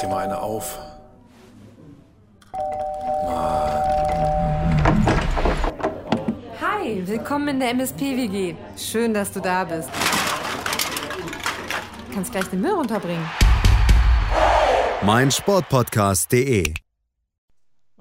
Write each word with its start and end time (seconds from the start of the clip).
dir 0.00 0.08
mal 0.08 0.24
eine 0.24 0.40
auf. 0.40 0.78
Hi, 6.60 7.06
willkommen 7.06 7.48
in 7.48 7.60
der 7.60 7.70
MSP-WG. 7.70 8.54
Schön, 8.76 9.14
dass 9.14 9.32
du 9.32 9.40
da 9.40 9.64
bist. 9.64 9.88
Du 12.08 12.14
kannst 12.14 12.32
gleich 12.32 12.46
den 12.46 12.60
Müll 12.60 12.72
runterbringen. 12.72 13.24
mein 15.02 15.30
Sportpodcast.de. 15.30 16.74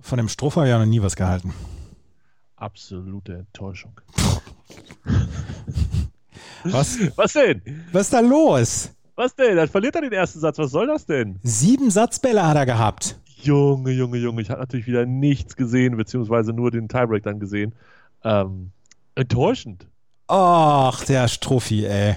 Von 0.02 0.18
dem 0.18 0.30
Stroh 0.30 0.52
habe 0.56 0.66
ich 0.66 0.72
ja 0.72 0.80
noch 0.80 0.86
nie 0.86 1.02
was 1.02 1.16
gehalten. 1.16 1.54
Absolute 2.56 3.34
Enttäuschung. 3.36 4.00
Was, 6.64 6.98
Was 7.16 7.34
denn? 7.34 7.86
was 7.92 8.04
ist 8.04 8.14
da 8.14 8.20
los? 8.20 8.92
Was 9.20 9.36
denn? 9.36 9.58
Dann 9.58 9.68
verliert 9.68 9.96
er 9.96 10.02
den 10.02 10.14
ersten 10.14 10.40
Satz. 10.40 10.58
Was 10.60 10.72
soll 10.72 10.88
das 10.88 11.06
denn? 11.06 11.40
Sieben 11.44 11.92
Satzbälle 11.92 12.48
hat 12.48 12.56
er 12.56 12.66
gehabt. 12.66 13.20
Junge, 13.42 13.92
Junge, 13.92 14.18
Junge. 14.18 14.42
Ich 14.42 14.50
habe 14.50 14.62
natürlich 14.62 14.88
wieder 14.88 15.06
nichts 15.06 15.58
gesehen, 15.58 15.98
beziehungsweise 15.98 16.54
nur 16.54 16.72
den 16.72 16.88
Tiebreak 16.88 17.24
dann 17.24 17.38
gesehen. 17.38 17.76
Ähm, 18.24 18.72
enttäuschend. 19.16 19.88
Ach, 20.30 21.04
der 21.04 21.28
Strophi, 21.28 21.86
ey. 21.86 22.16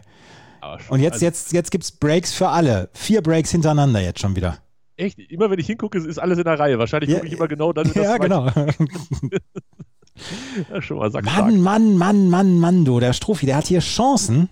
Und 0.90 1.00
jetzt, 1.00 1.14
also, 1.14 1.24
jetzt, 1.24 1.52
jetzt 1.52 1.72
gibt's 1.72 1.90
Breaks 1.90 2.34
für 2.34 2.50
alle. 2.50 2.88
Vier 2.92 3.20
Breaks 3.20 3.50
hintereinander 3.50 3.98
jetzt 3.98 4.20
schon 4.20 4.36
wieder. 4.36 4.58
Echt, 4.94 5.18
immer 5.18 5.50
wenn 5.50 5.58
ich 5.58 5.66
hingucke, 5.66 5.98
ist 5.98 6.20
alles 6.20 6.38
in 6.38 6.44
der 6.44 6.60
Reihe. 6.60 6.78
Wahrscheinlich 6.78 7.10
Ja, 7.10 7.16
gucke 7.16 7.26
ich 7.26 7.32
immer 7.32 7.48
genau 7.48 7.72
dann. 7.72 7.90
Ja, 7.96 8.16
genau. 8.16 8.46
Ja, 10.70 10.80
schon 10.80 10.98
mal 10.98 11.10
sackstark. 11.10 11.46
Mann, 11.46 11.60
Mann, 11.62 11.96
Mann, 11.96 12.30
Mann, 12.30 12.58
Mann, 12.58 12.84
du, 12.84 13.00
der 13.00 13.12
Strophi, 13.12 13.46
der 13.46 13.56
hat 13.56 13.66
hier 13.66 13.80
Chancen. 13.80 14.50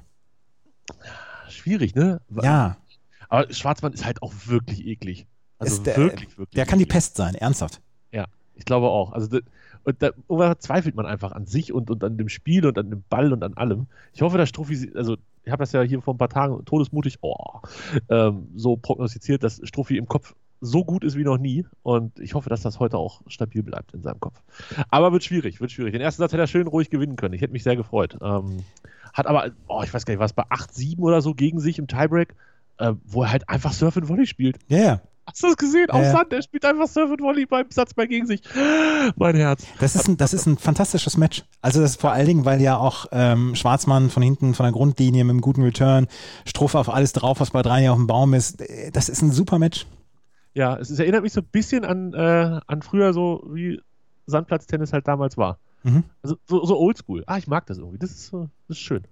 Schwierig, 1.60 1.94
ne? 1.94 2.20
Ja, 2.42 2.76
Aber 3.28 3.52
Schwarzmann 3.52 3.92
ist 3.92 4.04
halt 4.04 4.22
auch 4.22 4.32
wirklich 4.46 4.86
eklig. 4.86 5.26
Also 5.58 5.76
Ist 5.76 5.86
der- 5.86 5.96
wirklich, 5.98 6.38
wirklich. 6.38 6.56
der 6.56 6.64
kann 6.66 6.78
die. 6.78 6.86
Pest 6.86 7.16
sein, 7.16 7.34
ernsthaft. 7.34 7.80
Ja, 8.12 8.24
ich 8.54 8.64
glaube 8.64 8.88
auch. 8.88 9.12
Also 9.12 9.26
da, 9.28 9.38
und 9.84 10.02
da 10.02 10.06
irgendwann 10.28 10.58
zweifelt 10.58 10.94
man 10.94 11.04
einfach 11.06 11.32
an 11.32 11.46
sich 11.46 11.72
und, 11.72 11.90
und 11.90 12.02
an 12.02 12.16
dem 12.16 12.28
Spiel 12.30 12.64
und 12.66 12.78
an 12.78 12.88
dem 12.90 13.02
Ball 13.10 13.32
und 13.32 13.42
an 13.44 13.54
allem. 13.54 13.86
Ich 14.14 14.22
hoffe, 14.22 14.38
dass 14.38 14.48
Struffi, 14.48 14.90
also 14.94 15.16
ich 15.44 15.52
habe 15.52 15.62
das 15.62 15.72
ja 15.72 15.82
hier 15.82 16.00
vor 16.00 16.14
ein 16.14 16.18
paar 16.18 16.28
Tagen 16.30 16.64
todesmutig 16.64 17.18
oh, 17.20 17.60
ähm, 18.08 18.48
so 18.56 18.76
prognostiziert, 18.76 19.42
dass 19.42 19.60
Struffi 19.64 19.96
im 19.98 20.06
Kopf 20.06 20.34
so 20.62 20.84
gut 20.84 21.04
ist 21.04 21.16
wie 21.16 21.24
noch 21.24 21.38
nie 21.38 21.64
und 21.82 22.18
ich 22.20 22.34
hoffe, 22.34 22.50
dass 22.50 22.60
das 22.60 22.78
heute 22.80 22.98
auch 22.98 23.22
stabil 23.28 23.62
bleibt 23.62 23.94
in 23.94 24.02
seinem 24.02 24.20
Kopf. 24.20 24.42
Aber 24.90 25.10
wird 25.12 25.24
schwierig, 25.24 25.60
wird 25.60 25.72
schwierig. 25.72 25.92
Den 25.92 26.02
ersten 26.02 26.20
Satz 26.20 26.32
hätte 26.32 26.42
er 26.42 26.46
schön 26.46 26.66
ruhig 26.66 26.90
gewinnen 26.90 27.16
können. 27.16 27.32
Ich 27.34 27.40
hätte 27.40 27.52
mich 27.54 27.62
sehr 27.62 27.76
gefreut. 27.76 28.18
Ähm, 28.20 28.58
hat 29.12 29.26
aber, 29.26 29.50
oh, 29.68 29.82
ich 29.82 29.92
weiß 29.92 30.04
gar 30.04 30.12
nicht, 30.12 30.20
was 30.20 30.32
bei 30.32 30.44
8-7 30.44 30.98
oder 31.00 31.22
so 31.22 31.34
gegen 31.34 31.60
sich 31.60 31.78
im 31.78 31.86
Tiebreak, 31.86 32.34
äh, 32.78 32.92
wo 33.04 33.22
er 33.22 33.32
halt 33.32 33.48
einfach 33.48 33.72
Surf 33.72 33.96
and 33.96 34.08
Volley 34.08 34.26
spielt. 34.26 34.58
Ja, 34.68 34.78
yeah. 34.78 35.00
Hast 35.26 35.44
du 35.44 35.46
das 35.46 35.56
gesehen? 35.56 35.88
Auf 35.90 36.02
Ja. 36.02 36.10
Sand, 36.10 36.32
der 36.32 36.42
spielt 36.42 36.64
einfach 36.64 36.88
Surf 36.88 37.10
and 37.10 37.20
Volley 37.20 37.46
beim 37.46 37.66
Satz 37.70 37.94
bei 37.94 38.06
gegen 38.06 38.26
sich. 38.26 38.42
Mein 39.16 39.36
Herz. 39.36 39.64
Das 39.78 39.94
ist, 39.94 40.08
ein, 40.08 40.16
das 40.16 40.34
ist 40.34 40.46
ein 40.46 40.58
fantastisches 40.58 41.16
Match. 41.16 41.44
Also 41.62 41.80
das 41.80 41.92
ist 41.92 42.00
vor 42.00 42.10
allen 42.10 42.26
Dingen, 42.26 42.44
weil 42.44 42.60
ja 42.60 42.76
auch 42.76 43.06
ähm, 43.12 43.54
Schwarzmann 43.54 44.10
von 44.10 44.24
hinten 44.24 44.54
von 44.54 44.64
der 44.64 44.72
Grundlinie 44.72 45.22
mit 45.22 45.30
einem 45.30 45.40
guten 45.40 45.62
Return, 45.62 46.08
Strophe 46.46 46.78
auf 46.78 46.88
alles 46.88 47.12
drauf, 47.12 47.38
was 47.38 47.52
bei 47.52 47.62
drei 47.62 47.88
auf 47.90 47.96
dem 47.96 48.08
Baum 48.08 48.34
ist. 48.34 48.60
Das 48.92 49.08
ist 49.08 49.22
ein 49.22 49.30
super 49.30 49.60
Match. 49.60 49.86
Ja, 50.54 50.76
es, 50.76 50.90
es 50.90 50.98
erinnert 50.98 51.22
mich 51.22 51.32
so 51.32 51.42
ein 51.42 51.48
bisschen 51.52 51.84
an, 51.84 52.12
äh, 52.12 52.60
an 52.66 52.82
früher, 52.82 53.12
so 53.12 53.44
wie 53.52 53.80
Sandplatztennis 54.26 54.92
halt 54.92 55.06
damals 55.06 55.36
war. 55.36 55.58
Mhm. 55.82 56.04
Also 56.22 56.36
so, 56.46 56.64
so 56.64 56.78
oldschool. 56.78 57.24
Ah, 57.26 57.38
ich 57.38 57.46
mag 57.46 57.66
das 57.66 57.78
irgendwie. 57.78 57.98
Das 57.98 58.10
ist, 58.10 58.32
das 58.32 58.48
ist 58.68 58.78
schön. 58.78 59.02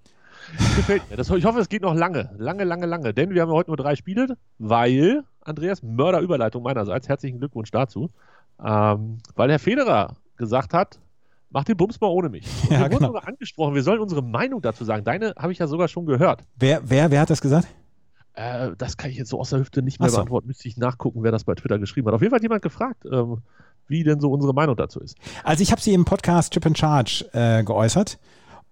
Das 0.56 0.76
gefällt 0.76 1.08
mir. 1.10 1.16
Das, 1.16 1.28
ich 1.30 1.44
hoffe, 1.44 1.58
es 1.60 1.68
geht 1.68 1.82
noch 1.82 1.94
lange. 1.94 2.30
Lange, 2.38 2.64
lange, 2.64 2.86
lange. 2.86 3.12
Denn 3.14 3.30
wir 3.30 3.42
haben 3.42 3.48
ja 3.48 3.54
heute 3.54 3.70
nur 3.70 3.76
drei 3.76 3.96
Spiele, 3.96 4.36
weil, 4.58 5.24
Andreas, 5.40 5.82
Mörderüberleitung 5.82 6.62
meinerseits. 6.62 7.08
Herzlichen 7.08 7.38
Glückwunsch 7.38 7.70
dazu. 7.70 8.10
Ähm, 8.64 9.18
weil 9.34 9.50
Herr 9.50 9.58
Federer 9.58 10.16
gesagt 10.36 10.74
hat, 10.74 11.00
mach 11.50 11.64
den 11.64 11.76
Bums 11.76 12.00
mal 12.00 12.08
ohne 12.08 12.28
mich. 12.28 12.46
Und 12.64 12.70
Ja, 12.70 12.78
wir 12.78 12.84
wurden 12.86 12.98
genau. 12.98 13.06
sogar 13.08 13.26
angesprochen. 13.28 13.74
Wir 13.74 13.82
sollen 13.82 14.00
unsere 14.00 14.22
Meinung 14.22 14.62
dazu 14.62 14.84
sagen. 14.84 15.04
Deine 15.04 15.34
habe 15.38 15.52
ich 15.52 15.58
ja 15.58 15.66
sogar 15.66 15.88
schon 15.88 16.06
gehört. 16.06 16.44
Wer, 16.56 16.82
wer, 16.88 17.10
wer 17.10 17.20
hat 17.20 17.30
das 17.30 17.40
gesagt? 17.40 17.66
Äh, 18.34 18.70
das 18.78 18.96
kann 18.96 19.10
ich 19.10 19.16
jetzt 19.16 19.30
so 19.30 19.40
aus 19.40 19.50
der 19.50 19.58
Hüfte 19.58 19.82
nicht 19.82 19.98
mehr 20.00 20.08
so. 20.10 20.16
beantworten. 20.18 20.46
Müsste 20.46 20.68
ich 20.68 20.76
nachgucken, 20.76 21.22
wer 21.24 21.32
das 21.32 21.44
bei 21.44 21.54
Twitter 21.54 21.78
geschrieben 21.78 22.06
hat. 22.08 22.14
Auf 22.14 22.20
jeden 22.20 22.30
Fall 22.30 22.38
hat 22.38 22.42
jemand 22.42 22.62
gefragt, 22.62 23.04
ähm, 23.10 23.38
wie 23.88 24.04
denn 24.04 24.20
so 24.20 24.30
unsere 24.30 24.54
Meinung 24.54 24.76
dazu 24.76 25.00
ist. 25.00 25.16
Also 25.44 25.62
ich 25.62 25.72
habe 25.72 25.80
sie 25.80 25.94
im 25.94 26.04
Podcast 26.04 26.52
Chip 26.52 26.66
and 26.66 26.78
Charge 26.78 27.24
äh, 27.32 27.64
geäußert 27.64 28.18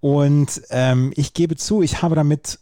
und 0.01 0.63
ähm, 0.71 1.13
ich 1.17 1.35
gebe 1.35 1.57
zu, 1.57 1.83
ich 1.83 2.03
habe 2.03 2.15
damit 2.15 2.59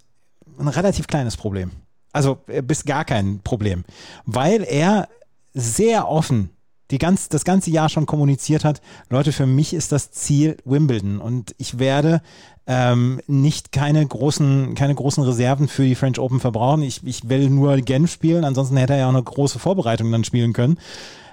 ein 0.58 0.68
relativ 0.68 1.06
kleines 1.06 1.36
Problem. 1.36 1.70
Also 2.12 2.38
äh, 2.46 2.62
bis 2.62 2.84
gar 2.84 3.04
kein 3.04 3.40
Problem, 3.40 3.84
weil 4.24 4.62
er 4.62 5.08
sehr 5.52 6.08
offen 6.08 6.50
die 6.90 6.98
ganz, 6.98 7.28
das 7.28 7.44
ganze 7.44 7.70
Jahr 7.70 7.88
schon 7.88 8.06
kommuniziert 8.06 8.64
hat, 8.64 8.80
Leute, 9.08 9.32
für 9.32 9.46
mich 9.46 9.72
ist 9.72 9.90
das 9.90 10.10
Ziel 10.10 10.56
Wimbledon 10.64 11.18
und 11.18 11.54
ich 11.58 11.78
werde 11.78 12.20
ähm, 12.66 13.20
nicht 13.26 13.72
keine 13.72 14.06
großen, 14.06 14.74
keine 14.74 14.94
großen 14.94 15.22
Reserven 15.24 15.68
für 15.68 15.84
die 15.84 15.94
French 15.94 16.18
Open 16.18 16.40
verbrauchen. 16.40 16.82
Ich, 16.82 17.04
ich 17.04 17.28
will 17.28 17.50
nur 17.50 17.76
Genf 17.78 18.12
spielen, 18.12 18.44
ansonsten 18.44 18.76
hätte 18.76 18.94
er 18.94 19.00
ja 19.00 19.04
auch 19.06 19.14
eine 19.14 19.22
große 19.22 19.58
Vorbereitung 19.58 20.12
dann 20.12 20.24
spielen 20.24 20.52
können. 20.52 20.78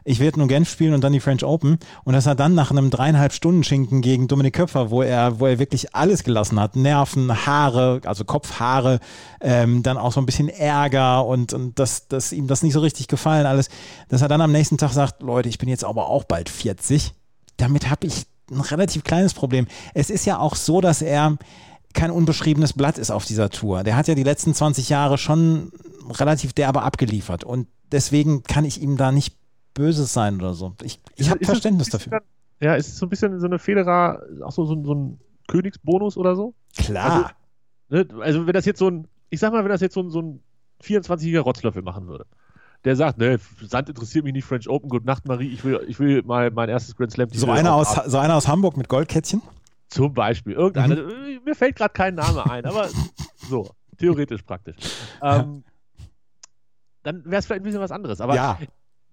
Ich 0.03 0.19
werde 0.19 0.39
nur 0.39 0.47
Genf 0.47 0.69
spielen 0.69 0.93
und 0.93 1.03
dann 1.03 1.13
die 1.13 1.19
French 1.19 1.43
Open. 1.43 1.77
Und 2.03 2.13
dass 2.13 2.25
er 2.25 2.35
dann 2.35 2.55
nach 2.55 2.71
einem 2.71 2.89
dreieinhalb 2.89 3.33
Stunden 3.33 3.63
Schinken 3.63 4.01
gegen 4.01 4.27
Dominik 4.27 4.55
Köpfer, 4.55 4.89
wo 4.89 5.01
er, 5.01 5.39
wo 5.39 5.45
er 5.45 5.59
wirklich 5.59 5.95
alles 5.95 6.23
gelassen 6.23 6.59
hat, 6.59 6.75
Nerven, 6.75 7.45
Haare, 7.45 8.01
also 8.05 8.25
Kopfhaare, 8.25 8.99
ähm, 9.41 9.83
dann 9.83 9.97
auch 9.97 10.11
so 10.11 10.19
ein 10.19 10.25
bisschen 10.25 10.49
Ärger 10.49 11.25
und, 11.25 11.53
und 11.53 11.77
dass, 11.77 12.07
dass 12.07 12.31
ihm 12.31 12.47
das 12.47 12.63
nicht 12.63 12.73
so 12.73 12.79
richtig 12.79 13.07
gefallen 13.07 13.45
alles, 13.45 13.69
dass 14.09 14.21
er 14.21 14.27
dann 14.27 14.41
am 14.41 14.51
nächsten 14.51 14.77
Tag 14.77 14.91
sagt, 14.91 15.21
Leute, 15.21 15.49
ich 15.49 15.57
bin 15.57 15.69
jetzt 15.69 15.83
aber 15.83 16.07
auch 16.09 16.23
bald 16.23 16.49
40. 16.49 17.13
Damit 17.57 17.89
habe 17.89 18.07
ich 18.07 18.25
ein 18.49 18.61
relativ 18.61 19.03
kleines 19.03 19.33
Problem. 19.33 19.67
Es 19.93 20.09
ist 20.09 20.25
ja 20.25 20.39
auch 20.39 20.55
so, 20.55 20.81
dass 20.81 21.01
er 21.01 21.37
kein 21.93 22.11
unbeschriebenes 22.11 22.73
Blatt 22.73 22.97
ist 22.97 23.11
auf 23.11 23.25
dieser 23.25 23.49
Tour. 23.49 23.83
Der 23.83 23.95
hat 23.95 24.07
ja 24.07 24.15
die 24.15 24.23
letzten 24.23 24.53
20 24.53 24.89
Jahre 24.89 25.17
schon 25.17 25.71
relativ 26.09 26.53
derbe 26.53 26.81
abgeliefert 26.81 27.43
und 27.43 27.67
deswegen 27.91 28.43
kann 28.43 28.65
ich 28.65 28.81
ihm 28.81 28.97
da 28.97 29.11
nicht 29.11 29.35
Böses 29.73 30.13
sein 30.13 30.35
oder 30.35 30.53
so. 30.53 30.75
Ich, 30.83 30.99
ich 31.15 31.29
habe 31.29 31.43
Verständnis 31.45 31.89
dafür. 31.89 32.11
Dann, 32.11 32.21
ja, 32.59 32.75
ist 32.75 32.89
es 32.89 32.97
so 32.97 33.05
ein 33.05 33.09
bisschen 33.09 33.39
so 33.39 33.47
eine 33.47 33.59
Federer, 33.59 34.21
auch 34.43 34.51
so, 34.51 34.65
so, 34.65 34.81
so 34.83 34.93
ein 34.93 35.19
Königsbonus 35.47 36.17
oder 36.17 36.35
so? 36.35 36.53
Klar. 36.77 37.31
Ne? 37.89 38.07
Also, 38.19 38.45
wenn 38.45 38.53
das 38.53 38.65
jetzt 38.65 38.79
so 38.79 38.89
ein, 38.89 39.07
ich 39.29 39.39
sag 39.39 39.51
mal, 39.51 39.63
wenn 39.63 39.71
das 39.71 39.81
jetzt 39.81 39.93
so 39.93 40.01
ein, 40.01 40.09
so 40.09 40.21
ein 40.21 40.43
24-jähriger 40.83 41.41
Rotzlöffel 41.41 41.81
machen 41.81 42.07
würde, 42.07 42.25
der 42.83 42.95
sagt, 42.95 43.17
ne, 43.17 43.39
Sand 43.61 43.89
interessiert 43.89 44.23
mich 44.23 44.33
nicht, 44.33 44.45
French 44.45 44.67
Open, 44.67 44.89
Gute 44.89 45.05
Nacht, 45.05 45.27
Marie, 45.27 45.49
ich 45.49 45.63
will, 45.63 45.83
ich 45.87 45.99
will 45.99 46.23
mal 46.23 46.49
mein 46.51 46.69
erstes 46.69 46.95
Grand 46.95 47.11
Slam. 47.11 47.29
so, 47.31 47.49
einer 47.49 47.73
aus, 47.75 47.93
so 48.05 48.17
einer 48.17 48.35
aus 48.35 48.47
Hamburg 48.47 48.77
mit 48.77 48.89
Goldkettchen. 48.89 49.41
Zum 49.89 50.13
Beispiel. 50.13 50.53
Irgendeiner. 50.53 50.95
Mhm. 50.95 51.09
äh, 51.09 51.39
Mir 51.45 51.55
fällt 51.55 51.75
gerade 51.75 51.93
kein 51.93 52.15
Name 52.15 52.49
ein, 52.49 52.65
aber 52.65 52.87
so, 53.35 53.69
theoretisch 53.97 54.41
praktisch. 54.43 54.75
Ähm, 55.23 55.63
dann 57.03 57.23
wäre 57.25 57.37
es 57.37 57.45
vielleicht 57.45 57.61
ein 57.61 57.63
bisschen 57.63 57.79
was 57.79 57.91
anderes. 57.91 58.21
Aber 58.21 58.33
ja, 58.33 58.57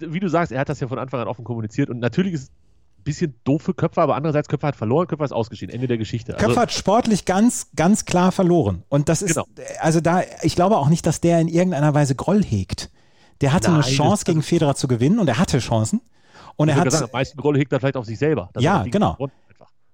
wie 0.00 0.20
du 0.20 0.28
sagst, 0.28 0.52
er 0.52 0.60
hat 0.60 0.68
das 0.68 0.80
ja 0.80 0.88
von 0.88 0.98
Anfang 0.98 1.20
an 1.20 1.28
offen 1.28 1.44
kommuniziert 1.44 1.90
und 1.90 1.98
natürlich 1.98 2.34
ist 2.34 2.42
es 2.42 2.48
ein 2.48 3.04
bisschen 3.04 3.34
doof 3.44 3.62
für 3.62 3.74
Köpfer, 3.74 4.02
aber 4.02 4.16
andererseits 4.16 4.48
Köpfer 4.48 4.68
hat 4.68 4.76
verloren, 4.76 5.06
Köpfer 5.06 5.24
ist 5.24 5.32
ausgeschieden. 5.32 5.74
Ende 5.74 5.86
der 5.86 5.98
Geschichte. 5.98 6.34
Also, 6.34 6.46
Köpfer 6.46 6.60
hat 6.62 6.72
sportlich 6.72 7.24
ganz, 7.24 7.68
ganz 7.76 8.04
klar 8.04 8.32
verloren. 8.32 8.82
Und 8.88 9.08
das 9.08 9.22
ist, 9.22 9.34
Genau. 9.34 9.46
also 9.80 10.00
da, 10.00 10.22
ich 10.42 10.54
glaube 10.56 10.76
auch 10.76 10.88
nicht, 10.88 11.06
dass 11.06 11.20
der 11.20 11.40
in 11.40 11.48
irgendeiner 11.48 11.94
Weise 11.94 12.14
Groll 12.14 12.42
hegt. 12.44 12.90
Der 13.40 13.52
hatte 13.52 13.70
Nein, 13.70 13.82
eine 13.82 13.90
Chance 13.92 14.24
das- 14.24 14.24
gegen 14.24 14.42
Federer 14.42 14.74
zu 14.74 14.88
gewinnen 14.88 15.18
und 15.20 15.28
er 15.28 15.38
hatte 15.38 15.58
Chancen. 15.60 16.00
Und 16.56 16.68
ich 16.68 16.74
er 16.74 16.80
hat, 16.80 16.90
sagen, 16.90 17.04
am 17.04 17.10
meisten 17.12 17.38
Rolle 17.38 17.58
hegt 17.60 17.72
er 17.72 17.78
vielleicht 17.78 17.96
auf 17.96 18.04
sich 18.04 18.18
selber. 18.18 18.50
dass 18.52 18.62
Ja, 18.64 18.82
genau. 18.82 19.16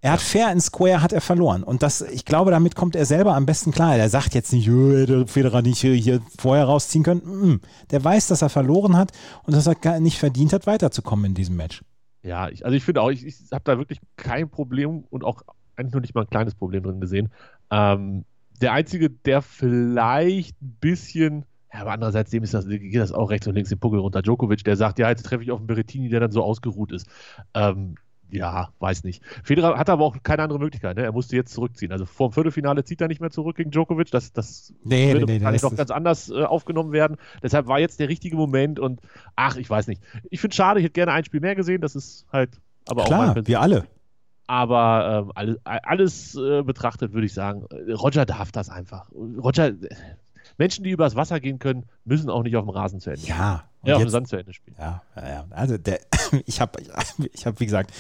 Er 0.04 0.12
hat 0.12 0.20
fair 0.20 0.52
in 0.52 0.60
Square 0.60 1.00
hat 1.00 1.14
er 1.14 1.22
verloren. 1.22 1.62
Und 1.62 1.82
das, 1.82 2.02
ich 2.02 2.26
glaube, 2.26 2.50
damit 2.50 2.76
kommt 2.76 2.94
er 2.94 3.06
selber 3.06 3.34
am 3.34 3.46
besten 3.46 3.72
klar. 3.72 3.96
Er 3.96 4.10
sagt 4.10 4.34
jetzt 4.34 4.52
nicht, 4.52 4.66
"Jö, 4.66 5.00
hätte 5.00 5.26
Federer 5.26 5.62
nicht 5.62 5.78
hier, 5.78 6.20
vorher 6.38 6.66
rausziehen 6.66 7.02
können. 7.02 7.22
Mm, 7.24 7.60
Der 7.90 8.04
weiß, 8.04 8.26
dass 8.26 8.42
er 8.42 8.50
verloren 8.50 8.98
hat 8.98 9.12
und 9.44 9.56
dass 9.56 9.66
er 9.66 9.74
gar 9.74 10.00
nicht 10.00 10.18
verdient 10.18 10.52
hat, 10.52 10.66
weiterzukommen 10.66 11.24
in 11.24 11.34
diesem 11.34 11.56
Match. 11.56 11.82
Ja, 12.22 12.50
ich, 12.50 12.66
also 12.66 12.76
ich 12.76 12.84
finde 12.84 13.00
auch, 13.00 13.08
ich, 13.10 13.24
ich 13.24 13.36
habe 13.50 13.64
da 13.64 13.78
wirklich 13.78 13.98
kein 14.16 14.50
Problem 14.50 15.04
und 15.08 15.24
auch 15.24 15.40
eigentlich 15.76 15.92
nur 15.92 16.02
nicht 16.02 16.14
mal 16.14 16.22
ein 16.22 16.30
kleines 16.30 16.54
Problem 16.54 16.82
drin 16.82 17.00
gesehen. 17.00 17.30
Ähm, 17.70 18.26
der 18.60 18.72
Einzige, 18.72 19.08
der 19.08 19.40
vielleicht 19.40 20.60
ein 20.60 20.76
bisschen, 20.80 21.46
ja, 21.72 21.80
aber 21.80 21.92
andererseits 21.92 22.30
dem 22.30 22.42
ist 22.42 22.52
das, 22.52 22.68
geht 22.68 22.94
das 22.94 23.10
auch 23.12 23.30
rechts 23.30 23.46
und 23.46 23.54
links 23.54 23.70
den 23.70 23.78
Puckel 23.80 24.00
runter. 24.00 24.20
Djokovic, 24.20 24.64
der 24.64 24.76
sagt, 24.76 24.98
ja, 24.98 25.08
jetzt 25.08 25.24
treffe 25.24 25.42
ich 25.44 25.50
auf 25.50 25.60
einen 25.60 25.66
Berettini, 25.66 26.10
der 26.10 26.20
dann 26.20 26.30
so 26.30 26.42
ausgeruht 26.42 26.92
ist. 26.92 27.06
Ähm, 27.54 27.94
ja, 28.30 28.70
weiß 28.80 29.04
nicht. 29.04 29.22
Federer 29.44 29.78
hat 29.78 29.88
aber 29.90 30.04
auch 30.04 30.16
keine 30.22 30.42
andere 30.42 30.58
Möglichkeit. 30.58 30.96
Ne? 30.96 31.04
Er 31.04 31.12
musste 31.12 31.36
jetzt 31.36 31.52
zurückziehen. 31.54 31.92
Also 31.92 32.04
vor 32.04 32.28
dem 32.28 32.32
Viertelfinale 32.32 32.84
zieht 32.84 33.00
er 33.00 33.08
nicht 33.08 33.20
mehr 33.20 33.30
zurück 33.30 33.56
gegen 33.56 33.70
Djokovic. 33.70 34.10
Das, 34.10 34.32
das 34.32 34.72
Nee, 34.82 35.12
würde 35.12 35.26
nee, 35.26 35.32
nee, 35.32 35.40
wahrscheinlich 35.40 35.62
noch 35.62 35.76
ganz 35.76 35.90
anders 35.90 36.30
äh, 36.30 36.42
aufgenommen 36.42 36.92
werden. 36.92 37.16
Deshalb 37.42 37.66
war 37.68 37.78
jetzt 37.78 38.00
der 38.00 38.08
richtige 38.08 38.36
Moment 38.36 38.80
und 38.80 39.00
ach, 39.36 39.56
ich 39.56 39.70
weiß 39.70 39.86
nicht. 39.86 40.02
Ich 40.30 40.40
finde 40.40 40.56
schade, 40.56 40.80
ich 40.80 40.84
hätte 40.84 40.94
gerne 40.94 41.12
ein 41.12 41.24
Spiel 41.24 41.40
mehr 41.40 41.54
gesehen. 41.54 41.80
Das 41.80 41.94
ist 41.94 42.26
halt 42.32 42.50
aber 42.88 43.02
auch 43.02 43.06
Klar, 43.06 43.36
wir 43.46 43.60
alle. 43.60 43.86
aber 44.46 45.24
ähm, 45.26 45.32
alles, 45.34 45.56
alles 45.64 46.34
äh, 46.34 46.62
betrachtet 46.62 47.12
würde 47.12 47.26
ich 47.26 47.32
sagen, 47.34 47.66
äh, 47.70 47.92
Roger 47.92 48.26
darf 48.26 48.52
das 48.52 48.68
einfach. 48.68 49.10
Roger, 49.12 49.68
äh, 49.68 49.76
Menschen, 50.58 50.84
die 50.84 50.90
übers 50.90 51.16
Wasser 51.16 51.40
gehen 51.40 51.58
können, 51.58 51.84
müssen 52.04 52.30
auch 52.30 52.42
nicht 52.42 52.56
auf 52.56 52.64
dem 52.64 52.70
Rasen 52.70 53.00
zu 53.00 53.10
Ende. 53.10 53.26
Ja, 53.26 53.64
und 53.84 53.88
Ja, 53.90 53.94
auf 53.96 54.00
dem 54.00 54.06
jetzt, 54.06 54.12
Sand 54.12 54.28
zu 54.28 54.36
Ende 54.36 54.52
spielen. 54.52 54.76
ja, 54.78 55.02
ja, 55.16 55.28
ja. 55.28 55.46
Also 55.50 55.78
der, 55.78 56.00
ich 56.46 56.60
habe, 56.60 56.80
ich 57.32 57.46
habe, 57.46 57.60
wie 57.60 57.64
gesagt, 57.66 57.92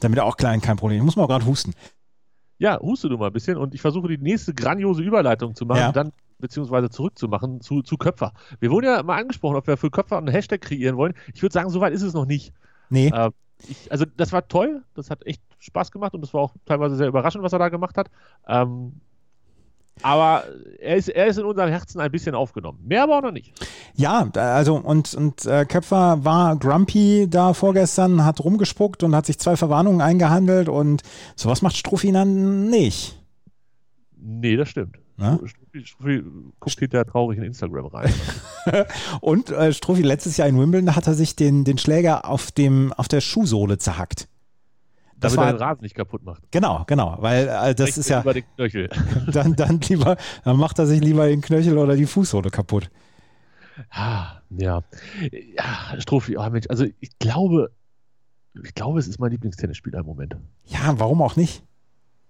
damit 0.00 0.18
auch 0.20 0.36
klein 0.36 0.60
kein 0.60 0.76
Problem. 0.76 0.98
Ich 0.98 1.04
muss 1.04 1.16
mal 1.16 1.26
gerade 1.26 1.46
husten. 1.46 1.72
Ja, 2.58 2.78
huste 2.80 3.08
du 3.08 3.18
mal 3.18 3.26
ein 3.28 3.32
bisschen 3.32 3.56
und 3.56 3.74
ich 3.74 3.80
versuche 3.80 4.08
die 4.08 4.18
nächste 4.18 4.54
grandiose 4.54 5.02
Überleitung 5.02 5.54
zu 5.54 5.66
machen, 5.66 5.80
Ja. 5.80 5.92
dann 5.92 6.12
beziehungsweise 6.38 6.90
zurückzumachen 6.90 7.60
zu, 7.60 7.82
zu 7.82 7.96
Köpfer. 7.96 8.32
Wir 8.60 8.70
wurden 8.70 8.86
ja 8.86 9.02
mal 9.02 9.20
angesprochen, 9.20 9.56
ob 9.56 9.66
wir 9.66 9.76
für 9.76 9.90
Köpfer 9.90 10.18
einen 10.18 10.28
Hashtag 10.28 10.60
kreieren 10.60 10.96
wollen. 10.96 11.14
Ich 11.34 11.42
würde 11.42 11.52
sagen, 11.52 11.70
soweit 11.70 11.92
ist 11.92 12.02
es 12.02 12.14
noch 12.14 12.26
nicht. 12.26 12.52
Nee, 12.88 13.08
Äh, 13.08 13.30
ich, 13.68 13.90
also 13.92 14.04
das 14.16 14.32
war 14.32 14.46
toll, 14.48 14.82
das 14.94 15.08
hat 15.10 15.24
echt 15.26 15.40
Spaß 15.60 15.92
gemacht 15.92 16.14
und 16.14 16.20
das 16.20 16.34
war 16.34 16.40
auch 16.40 16.54
teilweise 16.66 16.96
sehr 16.96 17.06
überraschend, 17.06 17.44
was 17.44 17.52
er 17.52 17.60
da 17.60 17.68
gemacht 17.68 17.96
hat. 17.96 18.10
Ähm, 18.48 19.00
aber 20.00 20.44
er 20.80 20.96
ist, 20.96 21.08
er 21.08 21.26
ist 21.26 21.38
in 21.38 21.44
unserem 21.44 21.68
Herzen 21.68 22.00
ein 22.00 22.10
bisschen 22.10 22.34
aufgenommen. 22.34 22.80
Mehr 22.84 23.02
aber 23.02 23.18
auch 23.18 23.22
noch 23.22 23.32
nicht. 23.32 23.52
Ja, 23.94 24.28
also 24.34 24.76
und, 24.76 25.14
und 25.14 25.44
äh, 25.44 25.64
Köpfer 25.64 26.24
war 26.24 26.56
grumpy 26.56 27.26
da 27.28 27.52
vorgestern, 27.52 28.24
hat 28.24 28.42
rumgespuckt 28.42 29.02
und 29.02 29.14
hat 29.14 29.26
sich 29.26 29.38
zwei 29.38 29.56
Verwarnungen 29.56 30.00
eingehandelt 30.00 30.68
und 30.68 31.02
sowas 31.36 31.62
macht 31.62 31.76
Struffi 31.76 32.10
dann 32.10 32.70
nicht. 32.70 33.18
Nee, 34.16 34.56
das 34.56 34.68
stimmt. 34.68 34.98
Na? 35.16 35.38
Struffi, 35.44 35.86
Struffi 35.86 36.22
guckt 36.58 36.78
hinterher 36.78 37.04
traurig 37.04 37.38
in 37.38 37.44
Instagram 37.44 37.86
rein. 37.86 38.12
Und 39.20 39.50
äh, 39.50 39.72
Struffi 39.72 40.02
letztes 40.02 40.36
Jahr 40.36 40.48
in 40.48 40.58
Wimbledon 40.58 40.96
hat 40.96 41.06
er 41.06 41.14
sich 41.14 41.36
den, 41.36 41.64
den 41.64 41.78
Schläger 41.78 42.28
auf, 42.28 42.50
dem, 42.50 42.92
auf 42.94 43.08
der 43.08 43.20
Schuhsohle 43.20 43.78
zerhackt. 43.78 44.28
Das 45.22 45.32
damit 45.32 45.48
er 45.48 45.52
war 45.52 45.58
den 45.58 45.62
Rasen 45.62 45.82
nicht 45.82 45.94
kaputt 45.94 46.22
macht. 46.22 46.42
genau, 46.50 46.84
genau, 46.86 47.16
weil 47.20 47.44
äh, 47.44 47.48
das 47.48 47.76
Direkt 47.76 47.96
ist 47.98 48.08
ja 48.10 48.20
Über 48.20 48.34
den 48.34 48.44
Knöchel. 48.56 48.90
dann, 49.32 49.56
dann 49.56 49.80
lieber, 49.80 50.16
dann 50.44 50.56
macht 50.56 50.78
er 50.78 50.86
sich 50.86 51.00
lieber 51.00 51.26
den 51.26 51.40
Knöchel 51.40 51.78
oder 51.78 51.96
die 51.96 52.06
Fußsohle 52.06 52.50
kaputt. 52.50 52.90
Ah, 53.90 54.40
ja. 54.50 54.82
Ja, 55.30 56.00
Strophi, 56.00 56.36
oh 56.36 56.50
Mensch, 56.50 56.66
also 56.68 56.84
ich 57.00 57.18
glaube, 57.18 57.70
ich 58.62 58.74
glaube, 58.74 58.98
es 58.98 59.08
ist 59.08 59.18
mein 59.18 59.30
Lieblingstennisspieler 59.30 60.00
im 60.00 60.06
Moment. 60.06 60.36
Ja, 60.66 60.98
warum 60.98 61.22
auch 61.22 61.36
nicht? 61.36 61.62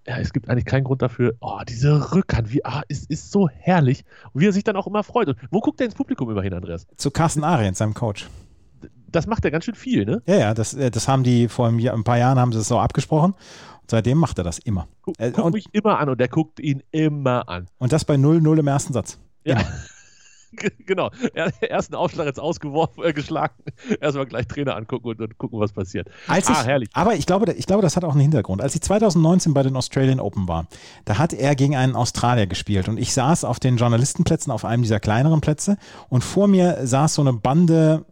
Ja, 0.07 0.19
es 0.19 0.33
gibt 0.33 0.49
eigentlich 0.49 0.65
keinen 0.65 0.85
Grund 0.85 1.01
dafür. 1.01 1.35
Oh, 1.41 1.61
diese 1.69 2.13
Rückhand, 2.13 2.53
wie, 2.53 2.65
ah, 2.65 2.83
es 2.89 3.07
ist 3.07 3.31
so 3.31 3.49
herrlich. 3.49 4.05
Und 4.33 4.41
wie 4.41 4.47
er 4.49 4.53
sich 4.53 4.65
dann 4.65 4.77
auch 4.77 4.87
immer 4.87 5.05
freut. 5.05 5.29
Und 5.29 5.39
wo 5.51 5.61
guckt 5.61 5.81
er 5.81 5.87
ins 5.87 5.95
Publikum 5.95 6.29
immerhin, 6.31 6.55
Andreas? 6.55 6.87
Zu 6.97 7.11
Carsten 7.11 7.45
Ariens, 7.45 7.79
seinem 7.79 7.95
Coach. 7.95 8.29
Das 9.13 9.27
macht 9.27 9.45
er 9.45 9.51
ganz 9.51 9.65
schön 9.65 9.75
viel, 9.75 10.05
ne? 10.05 10.23
Ja, 10.27 10.37
ja, 10.37 10.55
das, 10.55 10.75
äh, 10.75 10.91
das 10.91 11.07
haben 11.09 11.23
die 11.23 11.49
vor 11.49 11.69
einem, 11.69 11.79
Jahr- 11.79 11.95
ein 11.95 12.05
paar 12.05 12.19
Jahren 12.19 12.39
haben 12.39 12.53
sie 12.53 12.59
es 12.59 12.69
so 12.69 12.79
abgesprochen. 12.79 13.33
Und 13.33 13.91
seitdem 13.91 14.19
macht 14.19 14.39
er 14.39 14.45
das 14.45 14.59
immer. 14.59 14.89
Guck, 15.03 15.19
Äh, 15.21 15.31
guck 15.33 15.45
und- 15.45 15.53
mich 15.55 15.67
immer 15.73 15.99
an 15.99 16.09
und 16.09 16.19
der 16.19 16.29
guckt 16.29 16.59
ihn 16.61 16.83
immer 16.91 17.49
an. 17.49 17.67
Und 17.79 17.93
das 17.93 18.05
bei 18.05 18.17
0-0 18.17 18.59
im 18.59 18.67
ersten 18.67 18.93
Satz. 18.93 19.19
Ja. 19.45 19.59
genau. 20.87 21.11
Er, 21.35 21.51
ersten 21.63 21.95
Aufschlag 21.95 22.27
jetzt 22.27 22.39
ausgeworfen, 22.41 23.03
äh, 23.05 23.13
geschlagen. 23.13 23.55
Erstmal 24.01 24.27
gleich 24.27 24.47
Trainer 24.47 24.77
angucken 24.77 25.09
und, 25.09 25.21
und 25.21 25.39
gucken, 25.39 25.59
was 25.61 25.73
passiert. 25.73 26.09
Als 26.29 26.49
ah, 26.49 26.53
ich, 26.61 26.67
herrlich. 26.67 26.89
Aber 26.93 27.15
ich 27.15 27.27
glaube, 27.27 27.53
ich 27.53 27.67
glaube, 27.67 27.83
das 27.83 27.97
hat 27.97 28.05
auch 28.05 28.13
einen 28.13 28.21
Hintergrund. 28.21 28.61
Als 28.63 28.75
ich 28.75 28.83
2019 28.83 29.55
bei 29.55 29.63
den 29.63 29.77
Australian 29.77 30.21
Open 30.21 30.49
war, 30.49 30.67
da 31.05 31.19
hat 31.19 31.33
er 31.33 31.55
gegen 31.55 31.75
einen 31.77 31.97
Australier 31.97 32.47
gespielt 32.47 32.89
und 32.89 32.99
ich 32.99 33.13
saß 33.15 33.45
auf 33.45 33.61
den 33.61 33.77
Journalistenplätzen 33.77 34.53
auf 34.53 34.65
einem 34.65 34.83
dieser 34.83 35.01
kleineren 35.01 35.41
Plätze 35.41 35.77
und 36.09 36.23
vor 36.23 36.49
mir 36.49 36.87
saß 36.87 37.15
so 37.15 37.23
eine 37.23 37.33
Bande, 37.33 38.05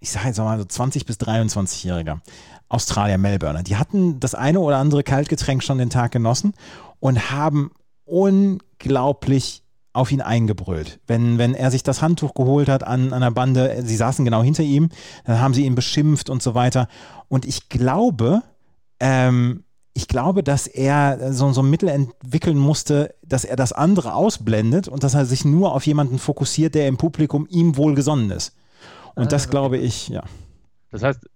ich 0.00 0.10
sage 0.10 0.28
jetzt 0.28 0.38
mal 0.38 0.58
so 0.58 0.64
20 0.64 1.06
bis 1.06 1.18
23-Jähriger. 1.18 2.20
Australier, 2.68 3.18
Melbourne. 3.18 3.62
Die 3.62 3.76
hatten 3.76 4.18
das 4.20 4.34
eine 4.34 4.60
oder 4.60 4.78
andere 4.78 5.02
Kaltgetränk 5.02 5.62
schon 5.62 5.78
den 5.78 5.90
Tag 5.90 6.12
genossen 6.12 6.54
und 6.98 7.30
haben 7.30 7.70
unglaublich 8.04 9.62
auf 9.92 10.12
ihn 10.12 10.20
eingebrüllt. 10.20 11.00
Wenn, 11.06 11.38
wenn 11.38 11.54
er 11.54 11.70
sich 11.70 11.82
das 11.82 12.02
Handtuch 12.02 12.34
geholt 12.34 12.68
hat 12.68 12.84
an, 12.84 13.10
der 13.10 13.30
Bande, 13.30 13.82
sie 13.82 13.96
saßen 13.96 14.24
genau 14.24 14.42
hinter 14.42 14.62
ihm, 14.62 14.90
dann 15.24 15.40
haben 15.40 15.54
sie 15.54 15.64
ihn 15.64 15.74
beschimpft 15.74 16.28
und 16.28 16.42
so 16.42 16.54
weiter. 16.54 16.88
Und 17.28 17.46
ich 17.46 17.68
glaube, 17.68 18.42
ähm, 19.00 19.64
ich 19.94 20.08
glaube, 20.08 20.42
dass 20.42 20.66
er 20.66 21.32
so, 21.32 21.50
so 21.52 21.62
ein 21.62 21.70
Mittel 21.70 21.88
entwickeln 21.88 22.58
musste, 22.58 23.14
dass 23.24 23.44
er 23.44 23.56
das 23.56 23.72
andere 23.72 24.14
ausblendet 24.14 24.88
und 24.88 25.02
dass 25.02 25.14
er 25.14 25.24
sich 25.24 25.46
nur 25.46 25.72
auf 25.72 25.86
jemanden 25.86 26.18
fokussiert, 26.18 26.74
der 26.74 26.88
im 26.88 26.98
Publikum 26.98 27.46
ihm 27.48 27.78
wohlgesonnen 27.78 28.30
ist. 28.30 28.52
Und 29.16 29.24
Ah, 29.24 29.26
das 29.26 29.44
okay. 29.44 29.50
glaube 29.50 29.78
ich, 29.78 30.08
ja. 30.08 30.22
Das 30.90 31.02
heißt, 31.02 31.28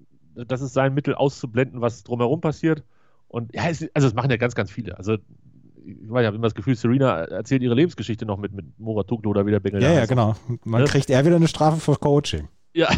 das 0.47 0.61
ist 0.61 0.73
sein 0.75 0.95
Mittel 0.95 1.15
auszublenden, 1.15 1.81
was 1.81 2.05
drumherum 2.05 2.41
passiert. 2.41 2.85
Und 3.29 3.53
ja, 3.55 3.69
es, 3.69 3.83
also 3.95 4.07
das 4.07 4.15
machen 4.15 4.31
ja 4.31 4.37
ganz, 4.37 4.55
ganz 4.55 4.71
viele. 4.71 4.97
Also 4.97 5.15
ich, 5.15 5.97
weiß, 6.09 6.23
ich 6.23 6.27
habe 6.27 6.37
immer 6.37 6.47
das 6.47 6.55
Gefühl, 6.55 6.77
Serena 6.77 7.23
erzählt 7.25 7.63
ihre 7.63 7.75
Lebensgeschichte 7.75 8.25
noch 8.27 8.39
mit, 8.39 8.53
mit 8.53 8.79
Moratoglu 8.79 9.31
oder 9.31 9.45
wie 9.47 9.51
der 9.51 9.61
Bengel 9.61 9.83
Ja, 9.83 9.93
ja, 9.93 10.07
genau. 10.07 10.37
Man 10.65 10.83
Ne? 10.83 10.89
kriegt 10.89 11.11
er 11.11 11.25
wieder 11.25 11.37
eine 11.37 11.49
Strafe 11.49 11.81
für 11.81 11.97
Coaching. 11.97 12.49
Ja. 12.75 12.89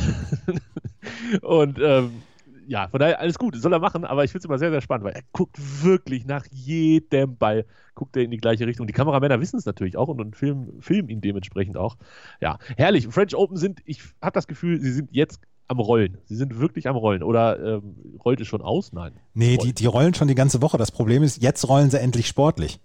Und 1.42 1.78
ähm, 1.82 2.22
ja, 2.66 2.88
von 2.88 3.00
daher 3.00 3.20
alles 3.20 3.38
gut, 3.38 3.56
soll 3.56 3.72
er 3.72 3.78
machen, 3.78 4.04
aber 4.04 4.24
ich 4.24 4.30
finde 4.30 4.40
es 4.40 4.44
immer 4.46 4.58
sehr, 4.58 4.70
sehr 4.70 4.80
spannend, 4.80 5.04
weil 5.04 5.14
er 5.14 5.22
guckt 5.32 5.56
wirklich 5.82 6.24
nach 6.24 6.46
jedem 6.50 7.36
Ball, 7.36 7.64
guckt 7.94 8.16
er 8.16 8.22
in 8.22 8.30
die 8.30 8.38
gleiche 8.38 8.66
Richtung. 8.66 8.86
Die 8.86 8.92
Kameramänner 8.92 9.40
wissen 9.40 9.58
es 9.58 9.66
natürlich 9.66 9.96
auch 9.96 10.08
und, 10.08 10.20
und 10.20 10.36
filmen, 10.36 10.80
filmen 10.80 11.08
ihn 11.08 11.20
dementsprechend 11.20 11.76
auch. 11.76 11.96
Ja, 12.40 12.58
herrlich. 12.76 13.08
French 13.08 13.34
Open 13.34 13.56
sind, 13.56 13.80
ich 13.84 14.02
habe 14.20 14.32
das 14.32 14.46
Gefühl, 14.46 14.80
sie 14.80 14.92
sind 14.92 15.10
jetzt 15.12 15.40
am 15.68 15.78
Rollen. 15.78 16.18
Sie 16.26 16.36
sind 16.36 16.58
wirklich 16.58 16.88
am 16.88 16.96
Rollen. 16.96 17.22
Oder 17.22 17.58
ähm, 17.58 17.96
rollt 18.24 18.40
es 18.40 18.48
schon 18.48 18.62
aus? 18.62 18.92
Nein. 18.92 19.12
Nee, 19.34 19.56
die, 19.56 19.72
die 19.72 19.86
rollen 19.86 20.14
schon 20.14 20.28
die 20.28 20.34
ganze 20.34 20.62
Woche. 20.62 20.78
Das 20.78 20.90
Problem 20.90 21.22
ist, 21.22 21.42
jetzt 21.42 21.68
rollen 21.68 21.90
sie 21.90 22.00
endlich 22.00 22.26
sportlich. 22.26 22.78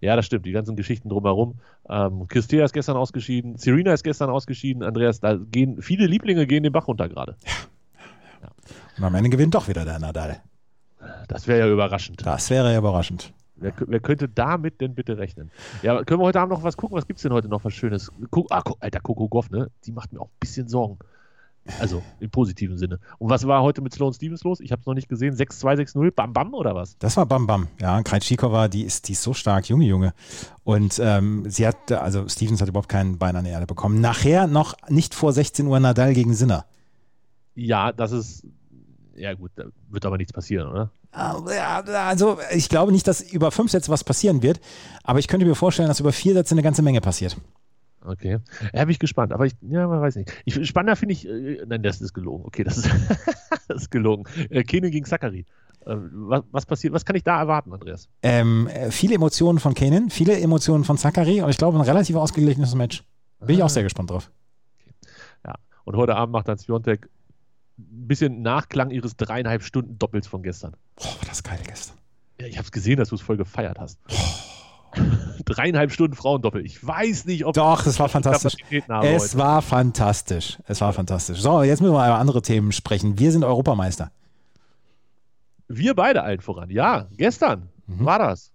Ja, 0.00 0.14
das 0.14 0.26
stimmt. 0.26 0.46
Die 0.46 0.52
ganzen 0.52 0.76
Geschichten 0.76 1.08
drumherum. 1.08 1.54
Ähm, 1.88 2.28
Christea 2.28 2.64
ist 2.64 2.72
gestern 2.72 2.96
ausgeschieden, 2.96 3.56
Serena 3.56 3.92
ist 3.92 4.04
gestern 4.04 4.28
ausgeschieden, 4.28 4.82
Andreas, 4.82 5.20
da 5.20 5.36
gehen 5.36 5.80
viele 5.80 6.06
Lieblinge 6.06 6.46
gehen 6.46 6.62
den 6.62 6.72
Bach 6.72 6.86
runter 6.86 7.08
gerade. 7.08 7.36
Und 8.98 9.04
am 9.04 9.14
Ende 9.14 9.30
gewinnt 9.30 9.54
doch 9.54 9.68
wieder 9.68 9.84
der 9.84 9.98
Nadal. 9.98 10.40
Das 11.28 11.46
wäre 11.46 11.66
ja 11.66 11.72
überraschend. 11.72 12.24
Das 12.24 12.50
wäre 12.50 12.72
ja 12.72 12.78
überraschend. 12.78 13.32
Wer, 13.56 13.72
wer 13.78 14.00
könnte 14.00 14.28
damit 14.28 14.80
denn 14.80 14.94
bitte 14.94 15.16
rechnen? 15.16 15.50
Ja, 15.82 16.02
können 16.04 16.20
wir 16.20 16.26
heute 16.26 16.40
Abend 16.40 16.52
noch 16.52 16.62
was 16.62 16.76
gucken? 16.76 16.96
Was 16.96 17.06
gibt 17.06 17.18
es 17.18 17.22
denn 17.22 17.32
heute 17.32 17.48
noch 17.48 17.64
was 17.64 17.72
Schönes? 17.72 18.12
Guck, 18.30 18.50
ah, 18.50 18.62
Alter, 18.80 19.00
Coco 19.00 19.28
Goff, 19.28 19.50
ne? 19.50 19.70
Die 19.84 19.92
macht 19.92 20.12
mir 20.12 20.20
auch 20.20 20.28
ein 20.28 20.38
bisschen 20.40 20.68
Sorgen. 20.68 20.98
Also 21.80 22.02
im 22.20 22.30
positiven 22.30 22.78
Sinne. 22.78 23.00
Und 23.18 23.30
was 23.30 23.46
war 23.46 23.62
heute 23.62 23.80
mit 23.80 23.92
Sloan 23.92 24.12
Stevens 24.12 24.44
los? 24.44 24.60
Ich 24.60 24.72
habe 24.72 24.80
es 24.80 24.86
noch 24.86 24.94
nicht 24.94 25.08
gesehen. 25.08 25.34
6-2, 25.34 25.80
6-0, 25.80 26.10
bam, 26.12 26.32
bam 26.32 26.54
oder 26.54 26.74
was? 26.74 26.96
Das 26.98 27.16
war 27.16 27.26
Bam 27.26 27.46
Bam. 27.46 27.68
Ja, 27.80 28.02
Krejcikova, 28.02 28.68
die 28.68 28.82
ist, 28.82 29.08
die 29.08 29.12
ist 29.12 29.22
so 29.22 29.34
stark, 29.34 29.68
Junge, 29.68 29.84
Junge. 29.84 30.14
Und 30.64 31.00
ähm, 31.02 31.44
sie 31.48 31.66
hat, 31.66 31.90
also 31.90 32.28
Stevens 32.28 32.60
hat 32.60 32.68
überhaupt 32.68 32.88
kein 32.88 33.18
Bein 33.18 33.36
an 33.36 33.44
der 33.44 33.54
Erde 33.54 33.66
bekommen. 33.66 34.00
Nachher 34.00 34.46
noch 34.46 34.76
nicht 34.88 35.14
vor 35.14 35.32
16 35.32 35.66
Uhr 35.66 35.80
Nadal 35.80 36.14
gegen 36.14 36.34
Sinner. 36.34 36.66
Ja, 37.54 37.92
das 37.92 38.12
ist. 38.12 38.46
Ja, 39.16 39.34
gut, 39.34 39.50
da 39.56 39.64
wird 39.88 40.04
aber 40.04 40.18
nichts 40.18 40.32
passieren, 40.32 40.68
oder? 40.68 40.90
Ja, 41.12 41.80
Also 42.08 42.38
ich 42.54 42.68
glaube 42.68 42.92
nicht, 42.92 43.08
dass 43.08 43.20
über 43.20 43.50
fünf 43.50 43.70
Sätze 43.70 43.90
was 43.90 44.04
passieren 44.04 44.42
wird, 44.42 44.60
aber 45.02 45.18
ich 45.18 45.28
könnte 45.28 45.46
mir 45.46 45.54
vorstellen, 45.54 45.88
dass 45.88 46.00
über 46.00 46.12
vier 46.12 46.34
Sätze 46.34 46.54
eine 46.54 46.62
ganze 46.62 46.82
Menge 46.82 47.00
passiert. 47.00 47.36
Okay. 48.04 48.38
Ja, 48.72 48.84
bin 48.84 48.90
ich 48.90 48.98
gespannt. 48.98 49.32
Aber 49.32 49.46
ich, 49.46 49.54
ja, 49.62 49.86
man 49.88 50.00
weiß 50.00 50.16
nicht. 50.16 50.32
Ich, 50.44 50.66
spannender 50.68 50.94
finde 50.96 51.14
ich, 51.14 51.26
äh, 51.26 51.64
nein, 51.66 51.82
das 51.82 52.00
ist 52.00 52.12
gelogen. 52.12 52.44
Okay, 52.46 52.62
das 52.62 52.78
ist, 52.78 52.88
das 53.68 53.82
ist 53.82 53.90
gelogen. 53.90 54.24
Äh, 54.50 54.62
Kene 54.62 54.90
gegen 54.90 55.04
Zachary. 55.04 55.44
Äh, 55.84 55.96
was, 55.96 56.42
was 56.52 56.66
passiert, 56.66 56.92
was 56.92 57.04
kann 57.04 57.16
ich 57.16 57.24
da 57.24 57.40
erwarten, 57.40 57.72
Andreas? 57.72 58.08
Ähm, 58.22 58.68
äh, 58.68 58.90
viele 58.92 59.14
Emotionen 59.14 59.58
von 59.58 59.74
Kanan, 59.74 60.10
viele 60.10 60.38
Emotionen 60.38 60.84
von 60.84 60.98
Zachary 60.98 61.42
und 61.42 61.50
ich 61.50 61.56
glaube 61.56 61.78
ein 61.78 61.82
relativ 61.84 62.14
ausgeglichenes 62.16 62.74
Match. 62.74 63.02
Bin 63.40 63.56
ich 63.56 63.62
auch 63.62 63.70
sehr 63.70 63.82
gespannt 63.82 64.10
drauf. 64.10 64.30
Ja. 65.44 65.54
Und 65.84 65.96
heute 65.96 66.14
Abend 66.14 66.32
macht 66.32 66.48
dann 66.48 66.58
Sviontek 66.58 67.08
bisschen 67.76 68.42
Nachklang 68.42 68.90
ihres 68.90 69.16
dreieinhalb 69.16 69.62
Stunden 69.62 69.98
Doppels 69.98 70.26
von 70.26 70.42
gestern. 70.42 70.74
Boah, 70.96 71.04
war 71.06 71.28
das 71.28 71.42
geil 71.42 71.58
gestern. 71.66 71.96
Ja, 72.40 72.46
ich 72.46 72.56
habe 72.58 72.64
es 72.64 72.72
gesehen, 72.72 72.96
dass 72.98 73.08
du 73.10 73.14
es 73.14 73.20
voll 73.22 73.36
gefeiert 73.36 73.78
hast. 73.78 73.98
dreieinhalb 75.44 75.92
Stunden 75.92 76.14
Frauendoppel. 76.16 76.64
Ich 76.64 76.84
weiß 76.84 77.26
nicht, 77.26 77.44
ob 77.44 77.54
Doch, 77.54 77.86
es 77.86 77.98
war 77.98 78.08
fantastisch. 78.08 78.54
Es 78.70 78.82
heute. 78.88 79.38
war 79.38 79.62
fantastisch. 79.62 80.58
Es 80.66 80.80
war 80.80 80.92
fantastisch. 80.92 81.40
So, 81.40 81.62
jetzt 81.62 81.80
müssen 81.80 81.92
wir 81.94 82.04
über 82.06 82.18
andere 82.18 82.42
Themen 82.42 82.72
sprechen. 82.72 83.18
Wir 83.18 83.30
sind 83.32 83.44
Europameister. 83.44 84.10
Wir 85.68 85.94
beide 85.94 86.22
allen 86.22 86.40
voran. 86.40 86.70
Ja, 86.70 87.08
gestern 87.16 87.68
Mhm. 87.86 88.04
war 88.04 88.18
das. 88.18 88.52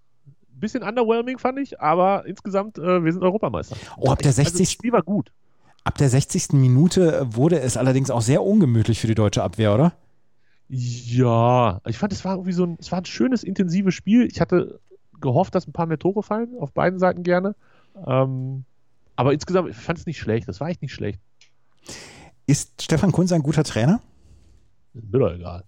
Bisschen 0.49 0.83
underwhelming 0.83 1.39
fand 1.39 1.57
ich, 1.59 1.79
aber 1.79 2.25
insgesamt, 2.25 2.77
äh, 2.77 3.03
wir 3.03 3.11
sind 3.11 3.23
Europameister. 3.23 3.75
Oh, 3.97 4.11
ab 4.11 4.19
der 4.19 4.27
Also, 4.29 4.43
60. 4.43 4.59
das 4.67 4.71
Spiel 4.71 4.91
war 4.91 5.01
gut. 5.01 5.31
Ab 5.83 5.97
der 5.97 6.09
60. 6.09 6.53
Minute 6.53 7.27
wurde 7.31 7.59
es 7.59 7.77
allerdings 7.77 8.11
auch 8.11 8.21
sehr 8.21 8.43
ungemütlich 8.43 8.99
für 8.99 9.07
die 9.07 9.15
deutsche 9.15 9.43
Abwehr, 9.43 9.73
oder? 9.73 9.93
Ja, 10.69 11.81
ich 11.85 11.97
fand, 11.97 12.13
es 12.13 12.23
war 12.23 12.35
irgendwie 12.35 12.53
so 12.53 12.65
ein, 12.65 12.77
es 12.79 12.91
war 12.91 12.99
ein 12.99 13.05
schönes, 13.05 13.43
intensives 13.43 13.93
Spiel. 13.93 14.27
Ich 14.31 14.39
hatte 14.39 14.79
gehofft, 15.19 15.55
dass 15.55 15.67
ein 15.67 15.73
paar 15.73 15.85
mehr 15.87 15.99
Tore 15.99 16.23
fallen, 16.23 16.49
auf 16.59 16.71
beiden 16.71 16.99
Seiten 16.99 17.23
gerne. 17.23 17.55
Ähm, 18.07 18.63
aber 19.15 19.33
insgesamt, 19.33 19.69
ich 19.69 19.75
fand 19.75 19.99
es 19.99 20.05
nicht 20.05 20.19
schlecht. 20.19 20.47
Das 20.47 20.59
war 20.59 20.69
echt 20.69 20.81
nicht 20.81 20.93
schlecht. 20.93 21.19
Ist 22.45 22.81
Stefan 22.81 23.11
Kunz 23.11 23.31
ein 23.31 23.43
guter 23.43 23.63
Trainer? 23.63 24.01
Ist 24.93 25.11
mir 25.11 25.19
doch 25.19 25.33
egal. 25.33 25.63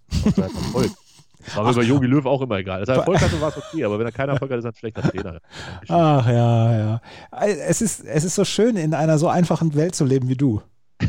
War 1.55 1.63
mir 1.65 1.73
bei 1.73 1.81
Jogi 1.83 2.07
Löw 2.07 2.25
auch 2.25 2.41
immer 2.41 2.57
egal. 2.57 2.79
Als 2.81 2.89
er 2.89 2.95
Erfolg 2.95 3.19
hatte, 3.21 3.39
war 3.41 3.49
es 3.49 3.57
okay, 3.57 3.83
aber 3.83 3.99
wenn 3.99 4.05
er 4.05 4.11
keinen 4.11 4.29
Erfolg 4.29 4.51
hat, 4.51 4.59
ist 4.59 4.65
er 4.65 4.71
ein 4.71 4.75
schlechter 4.75 5.01
Trainer. 5.03 5.39
Ach 5.89 6.27
ja, 6.27 6.77
ja. 6.77 7.01
Es 7.67 7.81
ist, 7.81 8.03
es 8.05 8.23
ist 8.23 8.35
so 8.35 8.45
schön, 8.45 8.75
in 8.77 8.93
einer 8.93 9.17
so 9.17 9.27
einfachen 9.27 9.75
Welt 9.75 9.95
zu 9.95 10.05
leben 10.05 10.27
wie 10.29 10.35
du. 10.35 10.61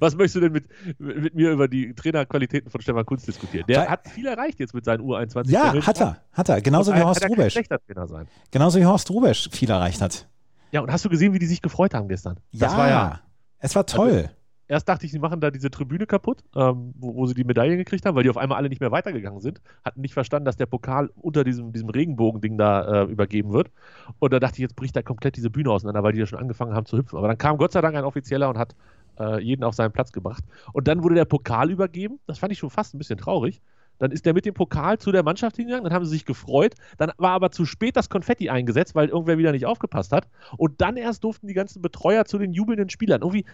Was 0.00 0.14
möchtest 0.16 0.36
du 0.36 0.40
denn 0.40 0.52
mit, 0.52 0.64
mit 0.98 1.34
mir 1.34 1.50
über 1.52 1.68
die 1.68 1.94
Trainerqualitäten 1.94 2.70
von 2.70 2.80
Stefan 2.80 3.04
Kunz 3.04 3.24
diskutieren? 3.24 3.66
Der 3.68 3.80
Weil- 3.80 3.88
hat 3.88 4.08
viel 4.08 4.26
erreicht 4.26 4.58
jetzt 4.60 4.74
mit 4.74 4.84
seinen 4.84 5.02
U21. 5.02 5.50
Ja, 5.50 5.72
Der 5.72 5.86
hat 5.86 6.00
er, 6.00 6.16
hat 6.32 6.48
er. 6.48 6.60
Genauso 6.60 6.90
Und 6.92 6.98
wie 6.98 7.02
Horst 7.02 7.20
kann 7.20 7.30
er 7.32 7.36
Rubesch. 7.36 7.52
schlechter 7.52 7.78
Trainer 7.84 8.06
sein. 8.06 8.26
Genauso 8.50 8.78
wie 8.80 8.86
Horst 8.86 9.10
Rubesch 9.10 9.48
viel 9.52 9.70
erreicht 9.70 10.00
hat. 10.00 10.26
Ja, 10.72 10.80
und 10.80 10.90
hast 10.90 11.04
du 11.04 11.08
gesehen, 11.08 11.32
wie 11.34 11.38
die 11.38 11.46
sich 11.46 11.60
gefreut 11.62 11.94
haben 11.94 12.08
gestern? 12.08 12.38
Ja, 12.50 12.66
Das 12.68 12.76
war 12.76 12.88
ja. 12.88 13.20
es 13.58 13.76
war 13.76 13.86
toll. 13.86 14.30
Erst 14.66 14.88
dachte 14.88 15.04
ich, 15.04 15.12
sie 15.12 15.18
machen 15.18 15.40
da 15.40 15.50
diese 15.50 15.70
Tribüne 15.70 16.06
kaputt, 16.06 16.42
ähm, 16.56 16.94
wo, 16.96 17.14
wo 17.14 17.26
sie 17.26 17.34
die 17.34 17.44
Medaillen 17.44 17.76
gekriegt 17.76 18.06
haben, 18.06 18.14
weil 18.16 18.22
die 18.22 18.30
auf 18.30 18.38
einmal 18.38 18.56
alle 18.58 18.68
nicht 18.68 18.80
mehr 18.80 18.90
weitergegangen 18.90 19.40
sind. 19.40 19.60
Hatten 19.84 20.00
nicht 20.00 20.14
verstanden, 20.14 20.46
dass 20.46 20.56
der 20.56 20.66
Pokal 20.66 21.10
unter 21.16 21.44
diesem, 21.44 21.72
diesem 21.72 21.90
Regenbogending 21.90 22.56
da 22.56 23.02
äh, 23.02 23.04
übergeben 23.04 23.52
wird. 23.52 23.70
Und 24.18 24.32
da 24.32 24.40
dachte 24.40 24.54
ich, 24.54 24.60
jetzt 24.60 24.76
bricht 24.76 24.96
da 24.96 25.02
komplett 25.02 25.36
diese 25.36 25.50
Bühne 25.50 25.70
auseinander, 25.70 26.02
weil 26.02 26.12
die 26.12 26.20
ja 26.20 26.26
schon 26.26 26.38
angefangen 26.38 26.74
haben 26.74 26.86
zu 26.86 26.96
hüpfen. 26.96 27.18
Aber 27.18 27.28
dann 27.28 27.38
kam 27.38 27.58
Gott 27.58 27.72
sei 27.72 27.80
Dank 27.82 27.94
ein 27.94 28.04
Offizieller 28.04 28.48
und 28.48 28.56
hat 28.56 28.74
äh, 29.18 29.40
jeden 29.42 29.64
auf 29.64 29.74
seinen 29.74 29.92
Platz 29.92 30.12
gebracht. 30.12 30.44
Und 30.72 30.88
dann 30.88 31.02
wurde 31.02 31.14
der 31.14 31.26
Pokal 31.26 31.70
übergeben. 31.70 32.18
Das 32.26 32.38
fand 32.38 32.52
ich 32.52 32.58
schon 32.58 32.70
fast 32.70 32.94
ein 32.94 32.98
bisschen 32.98 33.18
traurig. 33.18 33.60
Dann 33.98 34.10
ist 34.10 34.26
der 34.26 34.34
mit 34.34 34.44
dem 34.44 34.54
Pokal 34.54 34.98
zu 34.98 35.12
der 35.12 35.22
Mannschaft 35.22 35.56
hingegangen, 35.56 35.84
dann 35.84 35.92
haben 35.92 36.04
sie 36.04 36.10
sich 36.10 36.24
gefreut. 36.24 36.74
Dann 36.98 37.12
war 37.16 37.30
aber 37.30 37.50
zu 37.52 37.64
spät 37.64 37.96
das 37.96 38.08
Konfetti 38.08 38.50
eingesetzt, 38.50 38.94
weil 38.94 39.08
irgendwer 39.08 39.38
wieder 39.38 39.52
nicht 39.52 39.66
aufgepasst 39.66 40.12
hat. 40.12 40.28
Und 40.56 40.80
dann 40.80 40.96
erst 40.96 41.22
durften 41.22 41.46
die 41.46 41.54
ganzen 41.54 41.80
Betreuer 41.80 42.24
zu 42.24 42.38
den 42.38 42.52
jubelnden 42.52 42.90
Spielern. 42.90 43.20
Irgendwie, 43.22 43.44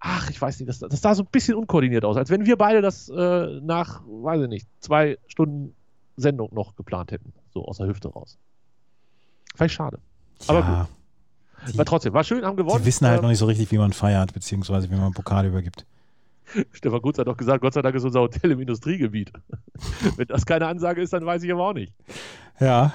ach, 0.00 0.30
ich 0.30 0.40
weiß 0.40 0.58
nicht, 0.60 0.68
das, 0.68 0.78
das 0.80 1.00
sah 1.00 1.14
so 1.14 1.22
ein 1.22 1.28
bisschen 1.30 1.54
unkoordiniert 1.56 2.04
aus, 2.04 2.16
als 2.16 2.30
wenn 2.30 2.46
wir 2.46 2.56
beide 2.56 2.80
das 2.82 3.08
äh, 3.08 3.60
nach, 3.60 4.02
weiß 4.06 4.42
ich 4.42 4.48
nicht, 4.48 4.66
zwei 4.80 5.18
Stunden 5.26 5.74
Sendung 6.16 6.48
noch 6.52 6.74
geplant 6.76 7.12
hätten. 7.12 7.32
So 7.52 7.64
aus 7.66 7.78
der 7.78 7.86
Hüfte 7.86 8.08
raus. 8.08 8.38
Vielleicht 9.54 9.74
schade. 9.74 9.98
Aber 10.46 10.60
ja, 10.60 10.88
Aber 11.74 11.84
trotzdem, 11.84 12.12
war 12.14 12.24
schön, 12.24 12.44
haben 12.44 12.56
gewonnen. 12.56 12.78
die 12.80 12.86
wissen 12.86 13.06
halt 13.06 13.18
Ähm, 13.18 13.22
noch 13.22 13.28
nicht 13.30 13.38
so 13.38 13.46
richtig, 13.46 13.70
wie 13.70 13.78
man 13.78 13.92
feiert, 13.92 14.32
beziehungsweise 14.32 14.90
wie 14.90 14.96
man 14.96 15.12
Pokal 15.12 15.46
übergibt. 15.46 15.84
Stefan 16.72 17.02
Kutz 17.02 17.18
hat 17.18 17.26
doch 17.26 17.36
gesagt, 17.36 17.60
Gott 17.60 17.74
sei 17.74 17.82
Dank 17.82 17.94
ist 17.94 18.04
unser 18.04 18.20
Hotel 18.20 18.50
im 18.52 18.60
Industriegebiet. 18.60 19.32
Wenn 20.16 20.26
das 20.28 20.46
keine 20.46 20.66
Ansage 20.66 21.00
ist, 21.02 21.12
dann 21.12 21.24
weiß 21.26 21.42
ich 21.42 21.52
aber 21.52 21.68
auch 21.68 21.74
nicht. 21.74 21.92
Ja, 22.58 22.92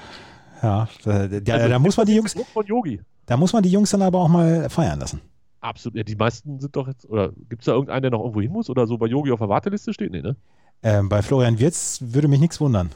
ja. 0.62 0.88
Da, 1.04 1.28
da, 1.28 1.54
Also, 1.54 1.68
da 1.68 1.78
muss 1.78 1.96
man 1.96 2.06
die 2.06 2.14
Jungs, 2.16 2.34
von 2.52 2.66
Yogi. 2.66 3.00
da 3.26 3.36
muss 3.36 3.52
man 3.52 3.62
die 3.62 3.70
Jungs 3.70 3.90
dann 3.90 4.02
aber 4.02 4.18
auch 4.18 4.28
mal 4.28 4.68
feiern 4.70 4.98
lassen. 5.00 5.20
Absolut. 5.66 5.96
Ja, 5.96 6.02
die 6.04 6.14
meisten 6.14 6.60
sind 6.60 6.76
doch 6.76 6.86
jetzt, 6.86 7.04
oder 7.08 7.32
gibt 7.48 7.62
es 7.62 7.66
da 7.66 7.72
irgendeinen, 7.72 8.02
der 8.02 8.10
noch 8.12 8.20
irgendwo 8.20 8.40
hin 8.40 8.52
muss 8.52 8.70
oder 8.70 8.86
so 8.86 8.98
bei 8.98 9.06
Yogi 9.06 9.32
auf 9.32 9.40
der 9.40 9.48
Warteliste 9.48 9.92
steht? 9.92 10.12
Nee, 10.12 10.22
ne? 10.22 10.36
Ähm, 10.82 11.08
bei 11.08 11.22
Florian 11.22 11.58
Wirz 11.58 11.98
würde 12.02 12.28
mich 12.28 12.38
nichts 12.38 12.60
wundern. 12.60 12.90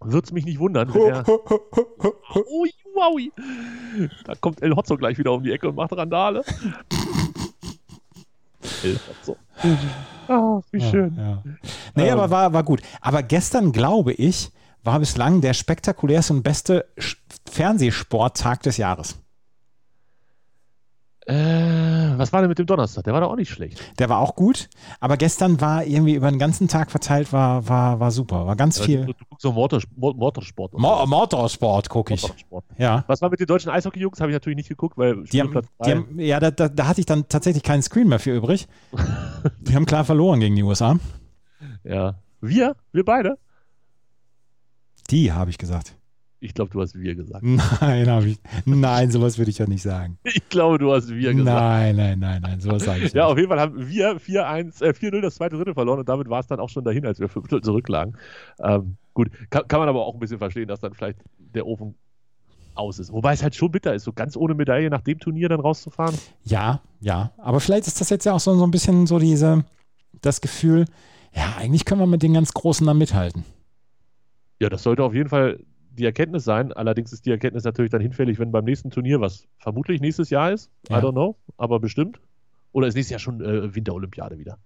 Würde 0.00 0.24
es 0.24 0.32
mich 0.32 0.44
nicht 0.44 0.58
wundern, 0.58 0.92
wenn 0.92 1.02
er. 1.02 1.28
Ui, 1.28 2.70
wowi. 2.94 3.32
Da 4.24 4.34
kommt 4.34 4.60
El 4.60 4.74
Hotzo 4.74 4.96
gleich 4.96 5.18
wieder 5.18 5.32
um 5.32 5.44
die 5.44 5.52
Ecke 5.52 5.68
und 5.68 5.76
macht 5.76 5.92
Randale. 5.92 6.42
El 8.82 8.98
Hotzo. 9.08 9.36
Ah, 10.28 10.60
wie 10.72 10.80
schön. 10.80 11.14
Ja, 11.16 11.22
ja. 11.22 11.42
Nee, 11.94 12.08
Ähm. 12.08 12.18
aber 12.18 12.30
war, 12.30 12.52
war 12.52 12.64
gut. 12.64 12.82
Aber 13.00 13.22
gestern, 13.22 13.70
glaube 13.72 14.12
ich, 14.12 14.50
war 14.82 14.98
bislang 14.98 15.40
der 15.40 15.54
spektakulärste 15.54 16.32
und 16.32 16.42
beste 16.42 16.86
Fernsehsporttag 17.48 18.62
des 18.62 18.78
Jahres. 18.78 19.18
Äh, 21.26 22.18
was 22.18 22.32
war 22.34 22.40
denn 22.42 22.50
mit 22.50 22.58
dem 22.58 22.66
Donnerstag? 22.66 23.04
Der 23.04 23.14
war 23.14 23.22
doch 23.22 23.30
auch 23.30 23.36
nicht 23.36 23.48
schlecht. 23.50 23.80
Der 23.98 24.10
war 24.10 24.18
auch 24.18 24.34
gut, 24.34 24.68
aber 25.00 25.16
gestern 25.16 25.58
war 25.60 25.82
irgendwie 25.84 26.14
über 26.14 26.28
den 26.30 26.38
ganzen 26.38 26.68
Tag 26.68 26.90
verteilt, 26.90 27.32
war, 27.32 27.66
war, 27.66 27.98
war 27.98 28.10
super. 28.10 28.46
War 28.46 28.56
ganz 28.56 28.76
Du, 28.76 28.82
viel. 28.84 29.06
du 29.06 29.14
guckst 29.14 29.40
so 29.40 29.52
Motorsport. 29.52 30.16
Motorsport. 30.16 30.72
Mo. 30.74 31.06
Motorsport 31.06 31.88
gucke 31.88 32.12
ich. 32.12 32.22
Motorsport. 32.22 32.64
Ja. 32.76 33.04
Was 33.06 33.22
war 33.22 33.30
mit 33.30 33.40
den 33.40 33.46
deutschen 33.46 33.70
Eishockey-Jungs? 33.70 34.20
Habe 34.20 34.32
ich 34.32 34.34
natürlich 34.34 34.56
nicht 34.56 34.68
geguckt, 34.68 34.98
weil 34.98 35.24
Die 35.24 35.40
haben, 35.40 35.58
die 35.86 35.90
haben, 35.90 36.20
ja, 36.20 36.40
da, 36.40 36.50
da, 36.50 36.68
da 36.68 36.86
hatte 36.86 37.00
ich 37.00 37.06
dann 37.06 37.26
tatsächlich 37.28 37.62
keinen 37.62 37.82
Screen 37.82 38.08
mehr 38.08 38.18
für 38.18 38.34
übrig. 38.36 38.66
Die 39.60 39.74
haben 39.74 39.86
klar 39.86 40.04
verloren 40.04 40.40
gegen 40.40 40.56
die 40.56 40.62
USA. 40.62 40.96
ja. 41.84 42.14
Wir? 42.42 42.76
Wir 42.92 43.04
beide? 43.06 43.38
Die, 45.10 45.32
habe 45.32 45.48
ich 45.50 45.56
gesagt. 45.56 45.96
Ich 46.44 46.52
glaube, 46.52 46.70
du 46.70 46.82
hast 46.82 46.94
wir 46.94 47.14
gesagt. 47.14 47.42
Nein, 47.80 48.06
habe 48.10 48.26
ich. 48.26 48.38
Nein, 48.66 49.10
sowas 49.10 49.38
würde 49.38 49.50
ich 49.50 49.56
ja 49.58 49.66
nicht 49.66 49.82
sagen. 49.82 50.18
Ich 50.24 50.46
glaube, 50.50 50.76
du 50.78 50.92
hast 50.92 51.08
wir 51.08 51.32
gesagt. 51.32 51.44
Nein, 51.58 51.96
nein, 51.96 52.18
nein, 52.18 52.42
nein, 52.42 52.60
sowas 52.60 52.84
sage 52.84 53.04
ich 53.04 53.12
Ja, 53.14 53.22
nicht. 53.24 53.32
auf 53.32 53.38
jeden 53.38 53.48
Fall 53.48 53.60
haben 53.60 53.88
wir 53.88 54.20
4-1, 54.20 54.82
äh, 54.84 54.90
4-0 54.90 55.20
das 55.22 55.36
zweite 55.36 55.56
Drittel 55.56 55.72
verloren 55.74 56.00
und 56.00 56.08
damit 56.08 56.28
war 56.28 56.40
es 56.40 56.46
dann 56.46 56.60
auch 56.60 56.68
schon 56.68 56.84
dahin, 56.84 57.06
als 57.06 57.18
wir 57.18 57.28
5 57.28 57.48
zurücklagen. 57.62 58.16
Ähm, 58.62 58.96
gut, 59.14 59.30
kann, 59.50 59.66
kann 59.68 59.80
man 59.80 59.88
aber 59.88 60.04
auch 60.04 60.14
ein 60.14 60.20
bisschen 60.20 60.38
verstehen, 60.38 60.68
dass 60.68 60.80
dann 60.80 60.92
vielleicht 60.92 61.18
der 61.38 61.66
Ofen 61.66 61.94
aus 62.74 62.98
ist. 62.98 63.10
Wobei 63.12 63.32
es 63.32 63.42
halt 63.42 63.54
schon 63.54 63.70
bitter 63.70 63.94
ist, 63.94 64.04
so 64.04 64.12
ganz 64.12 64.36
ohne 64.36 64.54
Medaille 64.54 64.90
nach 64.90 65.00
dem 65.00 65.18
Turnier 65.18 65.48
dann 65.48 65.60
rauszufahren. 65.60 66.14
Ja, 66.44 66.80
ja. 67.00 67.32
Aber 67.38 67.58
vielleicht 67.60 67.86
ist 67.86 68.00
das 68.00 68.10
jetzt 68.10 68.26
ja 68.26 68.32
auch 68.34 68.40
so, 68.40 68.54
so 68.54 68.64
ein 68.64 68.70
bisschen 68.70 69.06
so 69.06 69.18
diese, 69.18 69.64
das 70.20 70.40
Gefühl, 70.40 70.84
ja, 71.34 71.54
eigentlich 71.58 71.84
können 71.86 72.00
wir 72.00 72.06
mit 72.06 72.22
den 72.22 72.34
ganz 72.34 72.52
Großen 72.52 72.86
da 72.86 72.92
mithalten. 72.94 73.44
Ja, 74.60 74.68
das 74.68 74.82
sollte 74.82 75.02
auf 75.02 75.14
jeden 75.14 75.28
Fall 75.30 75.58
die 75.96 76.04
Erkenntnis 76.04 76.44
sein. 76.44 76.72
Allerdings 76.72 77.12
ist 77.12 77.26
die 77.26 77.30
Erkenntnis 77.30 77.64
natürlich 77.64 77.90
dann 77.90 78.00
hinfällig, 78.00 78.38
wenn 78.38 78.52
beim 78.52 78.64
nächsten 78.64 78.90
Turnier, 78.90 79.20
was 79.20 79.46
vermutlich 79.58 80.00
nächstes 80.00 80.30
Jahr 80.30 80.52
ist, 80.52 80.70
Ja. 80.88 80.98
I 80.98 81.02
don't 81.02 81.12
know, 81.12 81.36
aber 81.56 81.80
bestimmt. 81.80 82.20
Oder 82.72 82.88
ist 82.88 82.94
nächstes 82.94 83.10
Jahr 83.12 83.20
schon 83.20 83.40
äh, 83.40 83.74
Winterolympiade 83.74 84.38
wieder? 84.38 84.58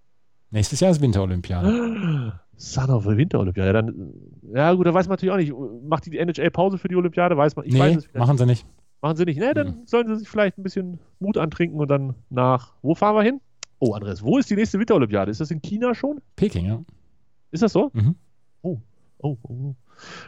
Nächstes 0.50 0.80
Jahr 0.80 0.90
ist 0.90 1.00
Winterolympiade. 1.00 2.32
Son 2.56 2.90
of 2.90 3.06
a 3.06 3.16
Winterolympiade. 3.16 3.66
Ja, 3.66 3.72
dann, 3.72 4.12
ja, 4.52 4.72
gut, 4.72 4.86
da 4.86 4.94
weiß 4.94 5.06
man 5.06 5.12
natürlich 5.12 5.32
auch 5.32 5.36
nicht. 5.36 5.82
Macht 5.88 6.06
die 6.06 6.18
NHL 6.18 6.50
Pause 6.50 6.78
für 6.78 6.88
die 6.88 6.96
Olympiade? 6.96 7.36
Weiß 7.36 7.54
man. 7.54 7.66
Ich 7.66 7.78
weiß 7.78 7.92
nee, 7.92 7.98
es 7.98 8.04
vielleicht 8.06 8.18
machen 8.26 8.38
sie 8.38 8.46
nicht. 8.46 8.66
Machen 9.00 9.16
sie 9.16 9.24
nicht. 9.26 9.38
Ne, 9.38 9.54
dann 9.54 9.86
sollen 9.86 10.08
sie 10.08 10.16
sich 10.16 10.28
vielleicht 10.28 10.58
ein 10.58 10.62
bisschen 10.64 10.98
Mut 11.20 11.36
antrinken 11.38 11.78
und 11.78 11.88
dann 11.88 12.14
nach. 12.30 12.72
Wo 12.82 12.94
fahren 12.94 13.14
wir 13.14 13.22
hin? 13.22 13.40
Oh, 13.78 13.92
Andreas, 13.92 14.22
wo 14.24 14.38
ist 14.38 14.50
die 14.50 14.56
nächste 14.56 14.80
Winterolympiade? 14.80 15.30
Ist 15.30 15.40
das 15.40 15.52
in 15.52 15.62
China 15.62 15.94
schon? 15.94 16.20
Peking, 16.34 16.66
ja. 16.66 16.80
Ist 17.52 17.62
das 17.62 17.72
so? 17.72 17.90
Mhm. 17.92 18.16
Oh, 18.62 18.78
oh, 19.18 19.36
oh. 19.44 19.74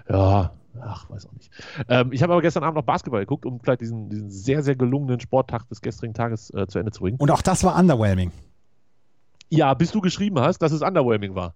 Ja, 0.09 0.53
ach, 0.83 1.09
weiß 1.11 1.27
auch 1.27 1.33
nicht. 1.33 1.51
Ähm, 1.89 2.13
ich 2.13 2.23
habe 2.23 2.33
aber 2.33 2.43
gestern 2.43 2.65
Abend 2.65 2.77
noch 2.77 2.85
Basketball 2.85 3.21
geguckt, 3.21 3.47
um 3.47 3.61
vielleicht 3.61 3.81
diesen, 3.81 4.09
diesen 4.09 4.31
sehr, 4.31 4.63
sehr 4.63 4.77
gelungenen 4.77 5.21
Sporttag 5.21 5.69
des 5.69 5.81
gestrigen 5.81 6.15
Tages 6.15 6.51
äh, 6.55 6.67
zu 6.67 6.79
Ende 6.79 6.93
zu 6.93 7.01
bringen. 7.01 7.17
Und 7.19 7.31
auch 7.31 7.43
das 7.43 7.65
war 7.65 7.79
underwhelming. 7.79 8.33
Ja, 9.49 9.75
bis 9.75 9.91
du 9.93 10.01
geschrieben 10.01 10.39
hast, 10.41 10.59
dass 10.59 10.73
es 10.73 10.83
underwhelming 10.83 11.35
war. 11.35 11.55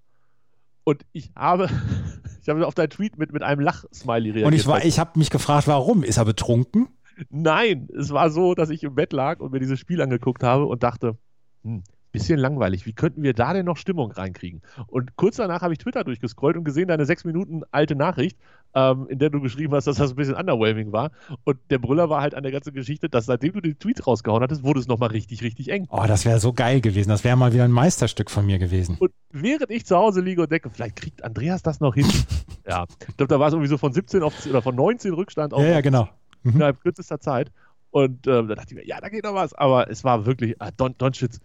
Und 0.84 1.04
ich 1.12 1.30
habe, 1.36 1.68
ich 2.42 2.48
habe 2.48 2.66
auf 2.66 2.74
deinen 2.74 2.90
Tweet 2.90 3.18
mit, 3.18 3.32
mit 3.32 3.42
einem 3.42 3.60
Lach-Smiley 3.60 4.30
reagiert. 4.30 4.46
Und 4.46 4.52
ich, 4.54 4.66
war- 4.66 4.84
ich 4.84 4.98
habe 4.98 5.18
mich 5.18 5.30
gefragt, 5.30 5.66
warum? 5.66 6.02
Ist 6.02 6.16
er 6.18 6.24
betrunken? 6.24 6.88
Nein, 7.30 7.88
es 7.96 8.10
war 8.10 8.28
so, 8.30 8.54
dass 8.54 8.70
ich 8.70 8.82
im 8.82 8.96
Bett 8.96 9.12
lag 9.12 9.38
und 9.40 9.52
mir 9.52 9.60
dieses 9.60 9.78
Spiel 9.78 10.02
angeguckt 10.02 10.42
habe 10.42 10.66
und 10.66 10.82
dachte, 10.82 11.16
hm, 11.62 11.84
bisschen 12.14 12.38
langweilig. 12.38 12.86
Wie 12.86 12.92
könnten 12.92 13.22
wir 13.24 13.34
da 13.34 13.52
denn 13.52 13.66
noch 13.66 13.76
Stimmung 13.76 14.12
reinkriegen? 14.12 14.62
Und 14.86 15.16
kurz 15.16 15.36
danach 15.36 15.62
habe 15.62 15.72
ich 15.74 15.78
Twitter 15.80 16.04
durchgescrollt 16.04 16.56
und 16.56 16.64
gesehen 16.64 16.88
deine 16.88 17.04
sechs 17.06 17.24
Minuten 17.24 17.62
alte 17.72 17.96
Nachricht, 17.96 18.38
ähm, 18.74 19.06
in 19.08 19.18
der 19.18 19.30
du 19.30 19.40
geschrieben 19.40 19.74
hast, 19.74 19.86
dass 19.86 19.96
das 19.96 20.10
ein 20.10 20.16
bisschen 20.16 20.36
underwhelming 20.36 20.92
war. 20.92 21.10
Und 21.42 21.58
der 21.70 21.78
Brüller 21.78 22.08
war 22.08 22.20
halt 22.22 22.34
an 22.34 22.44
der 22.44 22.52
ganzen 22.52 22.72
Geschichte, 22.72 23.08
dass 23.08 23.26
seitdem 23.26 23.52
du 23.54 23.60
den 23.60 23.78
Tweet 23.78 24.06
rausgehauen 24.06 24.42
hattest, 24.42 24.62
wurde 24.62 24.78
es 24.80 24.86
nochmal 24.86 25.10
richtig, 25.10 25.42
richtig 25.42 25.70
eng. 25.70 25.86
Oh, 25.90 26.04
das 26.06 26.24
wäre 26.24 26.38
so 26.38 26.52
geil 26.52 26.80
gewesen. 26.80 27.10
Das 27.10 27.24
wäre 27.24 27.36
mal 27.36 27.52
wieder 27.52 27.64
ein 27.64 27.72
Meisterstück 27.72 28.30
von 28.30 28.46
mir 28.46 28.58
gewesen. 28.58 28.96
Und 29.00 29.10
während 29.32 29.70
ich 29.70 29.84
zu 29.84 29.96
Hause 29.96 30.20
liege 30.20 30.42
und 30.42 30.52
denke, 30.52 30.70
vielleicht 30.70 30.96
kriegt 30.96 31.24
Andreas 31.24 31.62
das 31.62 31.80
noch 31.80 31.94
hin. 31.94 32.06
ja, 32.66 32.84
ich 33.08 33.16
glaube, 33.16 33.28
da 33.28 33.40
war 33.40 33.48
es 33.48 33.54
irgendwie 33.54 33.68
so 33.70 33.76
von 33.78 33.92
17 33.92 34.22
auf 34.22 34.46
oder 34.46 34.62
von 34.62 34.74
19 34.76 35.12
Rückstand 35.12 35.52
auf 35.52 35.60
Ja, 35.62 35.68
ja, 35.70 35.80
genau. 35.80 36.08
Mhm. 36.44 36.52
innerhalb 36.52 36.80
kürzester 36.80 37.18
Zeit. 37.20 37.50
Und 37.90 38.26
ähm, 38.26 38.48
da 38.48 38.56
dachte 38.56 38.70
ich 38.70 38.74
mir, 38.74 38.86
ja, 38.86 39.00
da 39.00 39.08
geht 39.08 39.22
noch 39.24 39.34
was. 39.34 39.54
Aber 39.54 39.88
es 39.88 40.02
war 40.02 40.26
wirklich, 40.26 40.60
ah, 40.60 40.70
Don, 40.76 40.96
Don 40.98 41.14
Schitz, 41.14 41.36
Sch- 41.36 41.38
Sch- 41.38 41.40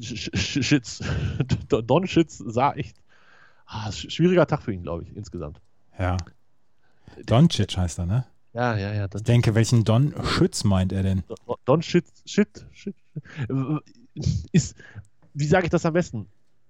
Schitz, 0.00 1.00
Don- 1.68 1.86
Don 1.86 2.06
Schitz 2.06 2.38
sah 2.38 2.72
echt, 2.74 2.96
ah, 3.66 3.88
sch- 3.88 4.10
schwieriger 4.10 4.46
Tag 4.46 4.62
für 4.62 4.72
ihn, 4.72 4.82
glaube 4.82 5.04
ich, 5.04 5.16
insgesamt. 5.16 5.60
Ja. 5.98 6.16
Doncic 7.26 7.76
heißt 7.76 7.98
er, 7.98 8.06
ne? 8.06 8.24
Ja, 8.54 8.76
ja, 8.76 8.92
ja. 8.94 9.08
Don, 9.08 9.20
Ich 9.20 9.24
denke, 9.24 9.54
welchen 9.54 9.84
Don 9.84 10.14
Schütz 10.24 10.64
meint 10.64 10.92
er 10.92 11.02
denn? 11.02 11.22
Don, 11.46 11.56
Don 11.64 11.82
Schitz, 11.82 12.22
Shit, 12.26 12.66
Shit. 12.72 12.94
äh, 13.48 14.20
Ist, 14.52 14.74
wie 15.34 15.46
sage 15.46 15.64
ich 15.66 15.70
das 15.70 15.84
am 15.86 15.92
besten? 15.92 16.26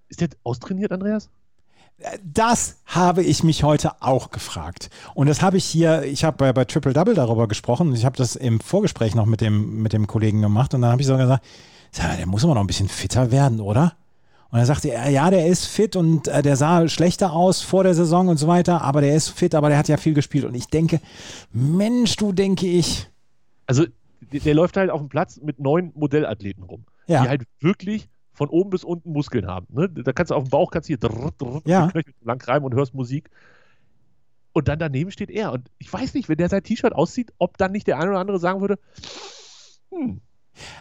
Ist 0.09 0.21
der 0.21 0.29
austrainiert, 0.43 0.91
Andreas? 0.91 1.29
Das 2.23 2.81
habe 2.85 3.23
ich 3.23 3.43
mich 3.43 3.63
heute 3.63 4.01
auch 4.01 4.31
gefragt. 4.31 4.89
Und 5.13 5.27
das 5.27 5.41
habe 5.41 5.57
ich 5.57 5.65
hier, 5.65 6.03
ich 6.03 6.23
habe 6.23 6.37
bei, 6.37 6.51
bei 6.51 6.65
Triple 6.65 6.91
Double 6.93 7.13
darüber 7.13 7.47
gesprochen. 7.47 7.93
Ich 7.93 8.03
habe 8.03 8.17
das 8.17 8.35
im 8.35 8.59
Vorgespräch 8.59 9.15
noch 9.15 9.25
mit 9.25 9.41
dem, 9.41 9.81
mit 9.81 9.93
dem 9.93 10.07
Kollegen 10.07 10.41
gemacht. 10.41 10.73
Und 10.73 10.81
dann 10.81 10.91
habe 10.91 11.01
ich 11.01 11.07
so 11.07 11.15
gesagt, 11.15 11.45
sag 11.95 12.17
der 12.17 12.25
muss 12.27 12.43
aber 12.43 12.55
noch 12.55 12.61
ein 12.61 12.67
bisschen 12.67 12.89
fitter 12.89 13.31
werden, 13.31 13.59
oder? 13.59 13.95
Und 14.49 14.59
er 14.59 14.65
sagte 14.67 14.89
ja, 14.89 15.31
der 15.31 15.47
ist 15.47 15.65
fit 15.65 15.95
und 15.95 16.27
äh, 16.27 16.41
der 16.43 16.55
sah 16.57 16.87
schlechter 16.87 17.33
aus 17.33 17.61
vor 17.61 17.83
der 17.83 17.95
Saison 17.95 18.27
und 18.27 18.37
so 18.37 18.47
weiter, 18.47 18.81
aber 18.81 19.01
der 19.01 19.15
ist 19.15 19.29
fit, 19.29 19.55
aber 19.55 19.69
der 19.69 19.77
hat 19.79 19.87
ja 19.87 19.97
viel 19.97 20.13
gespielt. 20.13 20.45
Und 20.45 20.53
ich 20.53 20.67
denke, 20.67 20.99
Mensch, 21.51 22.15
du 22.17 22.31
denke 22.33 22.67
ich, 22.67 23.09
Also, 23.65 23.85
der, 24.31 24.41
der 24.41 24.53
läuft 24.53 24.77
halt 24.77 24.91
auf 24.91 24.99
dem 24.99 25.09
Platz 25.09 25.39
mit 25.41 25.59
neun 25.59 25.91
Modellathleten 25.95 26.63
rum, 26.63 26.85
ja, 27.07 27.23
die 27.23 27.29
halt 27.29 27.43
wirklich 27.61 28.09
von 28.31 28.49
oben 28.49 28.69
bis 28.69 28.83
unten 28.83 29.11
Muskeln 29.11 29.47
haben. 29.47 29.67
Ne? 29.69 29.89
Da 29.89 30.11
kannst 30.11 30.31
du 30.31 30.35
auf 30.35 30.43
dem 30.43 30.49
Bauch 30.51 30.69
kannst 30.71 30.87
hier 30.87 30.97
drrr, 30.97 31.31
drrr, 31.37 31.61
Ja. 31.65 31.91
lang 32.23 32.41
reiben 32.43 32.65
und 32.65 32.73
hörst 32.75 32.93
Musik. 32.93 33.29
Und 34.53 34.67
dann 34.67 34.77
daneben 34.79 35.09
steht 35.11 35.31
er. 35.31 35.51
Und 35.51 35.69
ich 35.79 35.91
weiß 35.91 36.13
nicht, 36.13 36.29
wenn 36.29 36.37
der 36.37 36.49
sein 36.49 36.63
T-Shirt 36.63 36.93
aussieht, 36.93 37.33
ob 37.39 37.57
dann 37.57 37.71
nicht 37.71 37.87
der 37.87 37.97
eine 37.99 38.11
oder 38.11 38.19
andere 38.19 38.39
sagen 38.39 38.61
würde, 38.61 38.77
hm, 39.91 40.21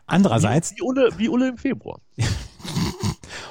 Andererseits, 0.06 0.72
wie, 0.72 0.76
wie, 0.76 0.82
Ulle, 0.82 1.08
wie 1.16 1.28
Ulle 1.28 1.48
im 1.48 1.58
Februar. 1.58 1.98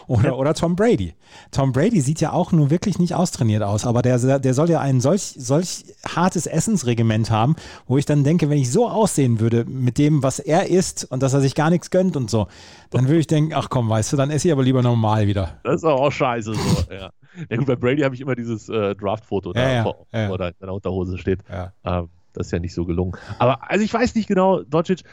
Oder, 0.07 0.37
oder 0.37 0.53
Tom 0.53 0.75
Brady. 0.75 1.13
Tom 1.51 1.71
Brady 1.71 2.01
sieht 2.01 2.21
ja 2.21 2.33
auch 2.33 2.51
nur 2.51 2.69
wirklich 2.69 2.99
nicht 2.99 3.15
austrainiert 3.15 3.63
aus, 3.63 3.85
aber 3.85 4.01
der, 4.01 4.39
der 4.39 4.53
soll 4.53 4.69
ja 4.69 4.79
ein 4.81 4.99
solch, 4.99 5.21
solch 5.37 5.85
hartes 6.05 6.47
Essensregiment 6.47 7.31
haben, 7.31 7.55
wo 7.87 7.97
ich 7.97 8.05
dann 8.05 8.23
denke, 8.23 8.49
wenn 8.49 8.57
ich 8.57 8.71
so 8.71 8.89
aussehen 8.89 9.39
würde 9.39 9.65
mit 9.65 9.97
dem, 9.97 10.21
was 10.21 10.39
er 10.39 10.69
isst 10.69 11.09
und 11.09 11.23
dass 11.23 11.33
er 11.33 11.41
sich 11.41 11.55
gar 11.55 11.69
nichts 11.69 11.91
gönnt 11.91 12.17
und 12.17 12.29
so, 12.29 12.47
dann 12.89 13.07
würde 13.07 13.19
ich 13.19 13.27
denken, 13.27 13.53
ach 13.53 13.69
komm, 13.69 13.89
weißt 13.89 14.11
du, 14.11 14.17
dann 14.17 14.31
esse 14.31 14.47
ich 14.47 14.51
aber 14.51 14.63
lieber 14.63 14.81
normal 14.81 15.27
wieder. 15.27 15.59
Das 15.63 15.75
ist 15.75 15.85
auch 15.85 16.11
scheiße 16.11 16.53
so, 16.53 16.59
ja. 16.93 17.11
Ja 17.49 17.57
gut, 17.57 17.67
bei 17.67 17.77
Brady 17.77 18.01
habe 18.01 18.13
ich 18.13 18.19
immer 18.19 18.35
dieses 18.35 18.67
äh, 18.67 18.93
Draft-Foto, 18.95 19.53
Ja, 19.55 19.61
da, 19.61 19.71
ja, 19.71 19.85
wo, 19.85 20.07
ja. 20.11 20.29
wo 20.29 20.35
da 20.35 20.49
in 20.49 20.55
seiner 20.59 20.73
Unterhose 20.73 21.17
steht. 21.17 21.39
Ja. 21.49 21.71
Ähm, 21.85 22.09
das 22.33 22.47
ist 22.47 22.51
ja 22.51 22.59
nicht 22.59 22.73
so 22.73 22.85
gelungen. 22.85 23.13
Aber 23.39 23.69
also 23.69 23.83
ich 23.83 23.93
weiß 23.93 24.15
nicht 24.15 24.27
genau, 24.27 24.63
Doncic, 24.63 25.03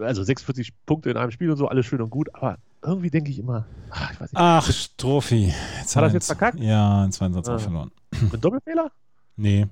also 0.00 0.22
46 0.22 0.72
Punkte 0.86 1.10
in 1.10 1.16
einem 1.16 1.30
Spiel 1.30 1.50
und 1.50 1.56
so, 1.56 1.68
alles 1.68 1.86
schön 1.86 2.00
und 2.00 2.10
gut, 2.10 2.28
aber 2.34 2.58
irgendwie 2.82 3.10
denke 3.10 3.30
ich 3.30 3.38
immer, 3.38 3.66
ach, 3.90 4.12
ich 4.12 4.20
weiß 4.20 4.32
nicht, 4.32 4.40
Ach, 4.40 4.70
Strophi. 4.70 5.52
Jetzt 5.80 5.96
Hat 5.96 6.04
er 6.04 6.10
jetzt 6.12 6.26
verkackt? 6.26 6.58
Ja, 6.60 7.04
in 7.04 7.12
zwei 7.12 7.28
Satz 7.30 7.48
auch 7.48 7.54
Ah. 7.54 7.58
verloren. 7.58 7.90
mit 8.32 8.44
Doppelfehler? 8.44 8.90
Nee, 9.36 9.66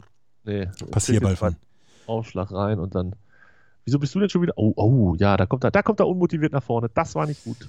Nee. 0.45 0.69
Passierball 0.91 1.37
von. 1.37 1.57
Aufschlag 2.07 2.53
rein 2.53 2.79
und 2.79 2.95
dann. 2.95 3.15
Wieso 3.85 3.99
bist 3.99 4.15
du 4.15 4.21
denn 4.21 4.31
schon 4.31 4.41
wieder? 4.41 4.55
Oh, 4.57 4.73
oh, 4.77 5.15
ja, 5.19 5.37
da 5.37 5.45
kommt 5.45 5.63
er, 5.65 5.71
da 5.71 5.83
kommt 5.83 6.01
er 6.01 6.09
unmotiviert 6.09 6.53
nach 6.53 6.63
vorne. 6.63 6.89
Das 6.95 7.15
war 7.15 7.27
nicht 7.27 7.45
gut. 7.45 7.69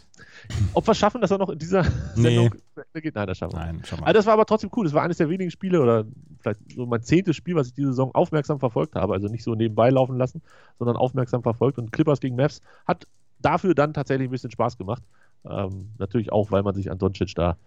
Ob 0.73 0.87
wir 0.87 0.93
es 0.93 0.97
schaffen, 0.97 1.19
dass 1.19 1.31
er 1.31 1.37
noch 1.37 1.49
in 1.49 1.59
dieser 1.59 1.83
Nee. 2.15 2.21
Sendung 2.35 2.55
Ende 2.75 3.01
geht? 3.01 3.15
Nein, 3.15 3.27
das 3.27 3.37
schaffen 3.37 3.53
wir. 3.57 3.65
Nein, 3.65 3.81
schau 3.83 3.97
mal. 3.97 4.03
Also 4.05 4.17
das 4.19 4.25
war 4.25 4.33
aber 4.33 4.45
trotzdem 4.45 4.69
cool. 4.77 4.85
Das 4.85 4.93
war 4.93 5.03
eines 5.03 5.17
der 5.17 5.29
wenigen 5.29 5.51
Spiele 5.51 5.81
oder 5.81 6.05
vielleicht 6.39 6.59
so 6.73 6.85
mein 6.85 7.01
zehntes 7.03 7.35
Spiel, 7.35 7.55
was 7.55 7.67
ich 7.67 7.73
diese 7.73 7.89
Saison 7.89 8.15
aufmerksam 8.15 8.59
verfolgt 8.59 8.95
habe. 8.95 9.13
Also 9.13 9.27
nicht 9.27 9.43
so 9.43 9.55
nebenbei 9.55 9.89
laufen 9.89 10.17
lassen, 10.17 10.41
sondern 10.79 10.95
aufmerksam 10.95 11.43
verfolgt. 11.43 11.77
Und 11.79 11.91
Clippers 11.91 12.21
gegen 12.21 12.37
Mavs 12.37 12.61
hat 12.87 13.07
dafür 13.39 13.75
dann 13.75 13.93
tatsächlich 13.93 14.29
ein 14.29 14.31
bisschen 14.31 14.51
Spaß 14.51 14.77
gemacht. 14.77 15.03
Ähm, 15.43 15.89
natürlich 15.97 16.31
auch, 16.31 16.51
weil 16.51 16.63
man 16.63 16.75
sich 16.75 16.89
an 16.89 16.97
Doncic 16.97 17.35
da 17.35 17.57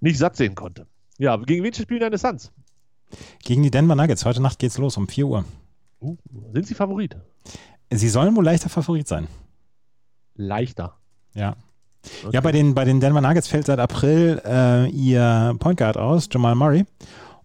nicht 0.00 0.18
satt 0.18 0.36
sehen 0.36 0.56
konnte. 0.56 0.86
Ja, 1.18 1.36
gegen 1.36 1.62
wen 1.62 1.72
spielen 1.72 2.00
deine 2.00 2.18
Suns? 2.18 2.52
Gegen 3.44 3.62
die 3.62 3.70
Denver 3.70 3.94
Nuggets. 3.94 4.24
Heute 4.24 4.42
Nacht 4.42 4.58
geht's 4.58 4.78
los 4.78 4.96
um 4.96 5.06
4 5.08 5.26
Uhr. 5.26 5.44
Uh, 6.00 6.16
sind 6.52 6.66
sie 6.66 6.74
Favorit? 6.74 7.16
Sie 7.90 8.08
sollen 8.08 8.34
wohl 8.36 8.44
leichter 8.44 8.68
Favorit 8.68 9.08
sein. 9.08 9.28
Leichter. 10.34 10.96
Ja. 11.34 11.56
Okay. 12.22 12.30
Ja, 12.32 12.40
bei 12.40 12.52
den, 12.52 12.74
bei 12.74 12.84
den 12.84 13.00
Denver 13.00 13.20
Nuggets 13.20 13.48
fällt 13.48 13.66
seit 13.66 13.78
April 13.78 14.40
äh, 14.44 14.88
ihr 14.90 15.56
Point 15.58 15.78
Guard 15.78 15.96
aus, 15.96 16.28
Jamal 16.30 16.54
Murray. 16.54 16.84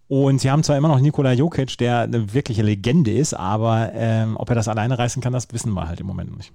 Und 0.08 0.40
sie 0.40 0.50
haben 0.50 0.62
zwar 0.62 0.76
immer 0.76 0.88
noch 0.88 1.00
Nikola 1.00 1.32
Jokic, 1.32 1.78
der 1.78 2.00
eine 2.00 2.34
wirkliche 2.34 2.62
Legende 2.62 3.12
ist, 3.12 3.34
aber 3.34 3.92
ähm, 3.94 4.36
ob 4.36 4.48
er 4.50 4.54
das 4.54 4.68
alleine 4.68 4.98
reißen 4.98 5.22
kann, 5.22 5.32
das 5.32 5.50
wissen 5.52 5.72
wir 5.72 5.88
halt 5.88 6.00
im 6.00 6.06
Moment 6.06 6.36
nicht. 6.36 6.52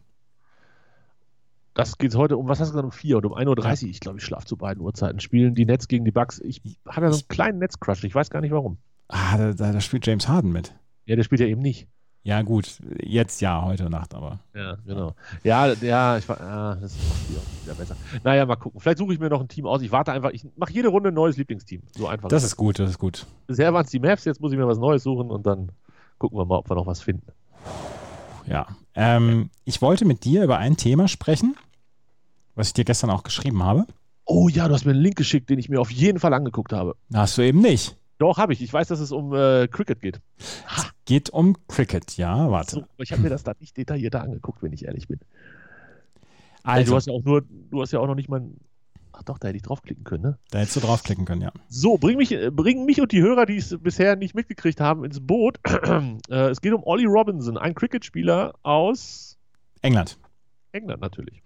Das 1.74 1.98
geht 1.98 2.16
heute 2.16 2.38
um, 2.38 2.48
was 2.48 2.60
hast 2.60 2.70
du 2.70 2.74
gesagt, 2.74 2.86
um 2.86 2.92
4 2.92 3.18
und 3.18 3.26
um 3.26 3.34
1.30 3.34 3.84
Uhr. 3.84 3.90
Ich 3.90 4.00
glaube, 4.00 4.20
ich 4.20 4.26
schlafe 4.26 4.46
zu 4.46 4.58
beiden 4.58 4.82
Uhrzeiten. 4.82 5.20
Spielen 5.20 5.54
die 5.54 5.66
Nets 5.66 5.88
gegen 5.88 6.06
die 6.06 6.12
Bucks. 6.12 6.40
Ich 6.40 6.62
habe 6.88 7.06
ja 7.06 7.12
so 7.12 7.18
einen 7.18 7.28
kleinen 7.28 7.60
Netzcrush. 7.60 8.04
Ich 8.04 8.16
weiß 8.16 8.30
gar 8.30 8.42
nicht 8.42 8.52
warum. 8.52 8.78
Ah, 9.10 9.38
da, 9.38 9.54
da, 9.54 9.72
da 9.72 9.82
spielt 9.82 10.06
James 10.06 10.28
Harden 10.28 10.52
mit. 10.52 10.74
Ja, 11.08 11.16
der 11.16 11.24
spielt 11.24 11.42
ja 11.42 11.48
eben 11.48 11.62
nicht. 11.62 11.88
Ja, 12.24 12.42
gut, 12.42 12.80
jetzt 13.02 13.40
ja, 13.40 13.64
heute 13.64 13.90
Nacht, 13.90 14.14
aber. 14.14 14.40
Ja, 14.54 14.76
genau. 14.86 15.16
Ja, 15.46 15.72
ja, 15.72 16.18
ich 16.18 16.28
war, 16.28 16.38
ja, 16.38 16.76
das 16.76 16.94
macht 16.94 17.30
die 17.30 17.38
auch 17.38 17.64
wieder 17.64 17.76
besser. 17.76 17.96
Naja, 18.22 18.46
mal 18.46 18.58
gucken. 18.58 18.82
Vielleicht 18.82 18.98
suche 18.98 19.14
ich 19.14 19.20
mir 19.20 19.30
noch 19.30 19.40
ein 19.40 19.48
Team 19.48 19.66
aus. 19.66 19.82
Ich 19.82 19.94
warte 19.94 20.12
einfach, 20.12 20.32
ich 20.32 20.46
mache 20.58 20.74
jede 20.74 20.90
Runde 20.90 21.10
ein 21.10 21.14
neues 21.14 21.38
Lieblingsteam. 21.38 21.84
So 21.98 22.08
einfach. 22.08 22.28
Das 22.28 22.44
ist 22.44 22.58
gut, 22.58 22.80
das 22.80 22.90
ist 22.90 23.00
gut. 23.00 23.26
Bisher 23.48 23.74
waren 23.74 23.86
es 23.86 23.92
die 23.92 24.00
Mavs, 24.00 24.26
jetzt 24.26 24.42
muss 24.42 24.52
ich 24.52 24.58
mir 24.58 24.68
was 24.68 24.78
Neues 24.78 25.04
suchen 25.04 25.32
und 25.32 25.46
dann 25.46 25.72
gucken 26.18 26.38
wir 26.38 26.44
mal, 26.44 26.58
ob 26.58 26.70
wir 26.70 26.76
noch 26.76 26.86
was 26.86 27.00
finden. 27.00 27.32
Ja. 28.46 28.68
Ähm, 28.94 29.50
ich 29.64 29.82
wollte 29.82 30.04
mit 30.04 30.26
dir 30.26 30.44
über 30.44 30.58
ein 30.58 30.76
Thema 30.76 31.08
sprechen, 31.08 31.56
was 32.56 32.68
ich 32.68 32.74
dir 32.74 32.84
gestern 32.84 33.10
auch 33.10 33.24
geschrieben 33.24 33.64
habe. 33.64 33.86
Oh 34.26 34.50
ja, 34.50 34.68
du 34.68 34.74
hast 34.74 34.84
mir 34.84 34.92
einen 34.92 35.02
Link 35.02 35.16
geschickt, 35.16 35.50
den 35.50 35.60
ich 35.60 35.70
mir 35.70 35.80
auf 35.80 35.92
jeden 35.92 36.20
Fall 36.20 36.34
angeguckt 36.34 36.74
habe. 36.74 36.98
Hast 37.14 37.38
du 37.38 37.42
eben 37.42 37.62
nicht. 37.62 37.96
Doch, 38.18 38.38
habe 38.38 38.54
ich. 38.54 38.62
Ich 38.62 38.74
weiß, 38.74 38.88
dass 38.88 39.00
es 39.00 39.12
um 39.12 39.34
äh, 39.34 39.68
Cricket 39.68 40.02
geht. 40.02 40.22
Geht 41.06 41.30
um 41.30 41.56
Cricket, 41.68 42.18
ja, 42.18 42.52
warte. 42.52 42.72
So, 42.72 42.86
ich 42.98 43.12
habe 43.12 43.22
mir 43.22 43.30
das 43.30 43.44
da 43.44 43.54
nicht 43.60 43.78
detaillierter 43.78 44.22
angeguckt, 44.22 44.62
wenn 44.62 44.74
ich 44.74 44.86
ehrlich 44.86 45.08
bin. 45.08 45.20
Ey, 46.64 46.82
Also, 46.82 46.92
du 46.92 46.96
hast 46.98 47.08
ja 47.08 47.14
auch 47.14 47.24
nur, 47.24 47.44
du 47.44 47.82
hast 47.82 47.94
ja 47.94 48.00
auch 48.00 48.08
noch 48.08 48.16
nicht 48.16 48.30
mal. 48.30 48.44
Ach 49.14 49.24
doch, 49.24 49.40
da 49.40 49.48
hätte 49.48 49.58
ich 49.58 49.64
draufklicken 49.64 50.04
können, 50.04 50.24
ne? 50.24 50.38
da 50.52 50.60
hättest 50.60 50.76
du 50.76 50.80
draufklicken 50.82 51.26
können, 51.26 51.42
ja. 51.42 51.52
So, 51.70 51.98
bring 51.98 52.18
mich, 52.18 52.32
äh, 52.32 52.52
bring 52.52 52.86
mich 52.86 53.02
und 53.02 53.12
die 53.12 53.22
Hörer, 53.22 53.48
die 53.48 53.58
es 53.58 53.76
bisher 53.80 54.16
nicht 54.16 54.36
mitgekriegt 54.36 54.80
haben, 54.80 55.04
ins 55.04 55.26
Boot. 55.26 55.60
äh, 56.30 56.50
es 56.50 56.62
geht 56.62 56.74
um 56.74 56.84
Ollie 56.84 57.08
Robinson, 57.08 57.58
ein 57.58 57.74
Cricketspieler 57.74 58.54
aus 58.62 59.38
England. 59.82 60.20
England 60.78 61.02
natürlich. 61.02 61.42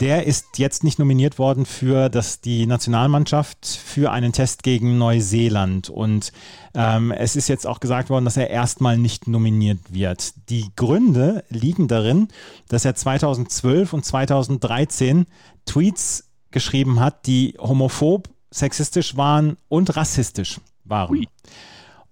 Der 0.00 0.26
ist 0.26 0.58
jetzt 0.58 0.84
nicht 0.84 0.98
nominiert 0.98 1.38
worden 1.38 1.66
für 1.66 2.08
das, 2.08 2.40
die 2.40 2.66
Nationalmannschaft 2.66 3.66
für 3.66 4.12
einen 4.12 4.32
Test 4.32 4.62
gegen 4.62 4.98
Neuseeland. 4.98 5.88
Und 5.88 6.32
ähm, 6.74 7.12
es 7.12 7.36
ist 7.36 7.48
jetzt 7.48 7.66
auch 7.66 7.80
gesagt 7.80 8.10
worden, 8.10 8.24
dass 8.24 8.36
er 8.36 8.50
erstmal 8.50 8.98
nicht 8.98 9.28
nominiert 9.28 9.78
wird. 9.90 10.34
Die 10.50 10.66
Gründe 10.76 11.44
liegen 11.48 11.88
darin, 11.88 12.28
dass 12.68 12.84
er 12.84 12.94
2012 12.94 13.92
und 13.92 14.04
2013 14.04 15.26
Tweets 15.66 16.28
geschrieben 16.50 17.00
hat, 17.00 17.26
die 17.26 17.56
homophob, 17.58 18.28
sexistisch 18.50 19.16
waren 19.16 19.56
und 19.68 19.96
rassistisch 19.96 20.60
waren. 20.84 21.10
Ui. 21.10 21.28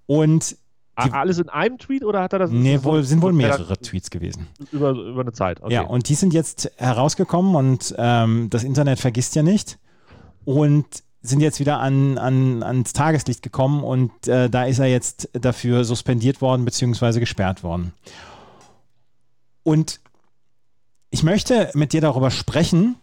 Und 0.06 0.56
Die- 1.04 1.12
Alles 1.12 1.38
in 1.38 1.48
einem 1.48 1.78
Tweet 1.78 2.04
oder 2.04 2.20
hat 2.22 2.32
er 2.34 2.40
das? 2.40 2.50
nee, 2.50 2.78
wohl, 2.82 3.02
sind 3.04 3.22
wohl 3.22 3.32
mehrere 3.32 3.78
Tweets 3.78 4.10
gewesen. 4.10 4.48
Über, 4.70 4.90
über 4.90 5.22
eine 5.22 5.32
Zeit. 5.32 5.62
Okay. 5.62 5.72
Ja, 5.72 5.82
und 5.82 6.08
die 6.08 6.14
sind 6.14 6.34
jetzt 6.34 6.70
herausgekommen 6.76 7.54
und 7.54 7.94
ähm, 7.96 8.48
das 8.50 8.64
Internet 8.64 8.98
vergisst 8.98 9.34
ja 9.34 9.42
nicht 9.42 9.78
und 10.44 10.84
sind 11.22 11.40
jetzt 11.40 11.60
wieder 11.60 11.78
an, 11.80 12.18
an, 12.18 12.62
ans 12.62 12.92
Tageslicht 12.92 13.42
gekommen 13.42 13.82
und 13.84 14.10
äh, 14.28 14.50
da 14.50 14.64
ist 14.64 14.78
er 14.78 14.86
jetzt 14.86 15.28
dafür 15.32 15.84
suspendiert 15.84 16.40
worden 16.42 16.64
bzw. 16.64 17.20
gesperrt 17.20 17.62
worden. 17.62 17.92
Und 19.62 20.00
ich 21.10 21.22
möchte 21.22 21.70
mit 21.74 21.92
dir 21.92 22.00
darüber 22.00 22.30
sprechen, 22.30 22.96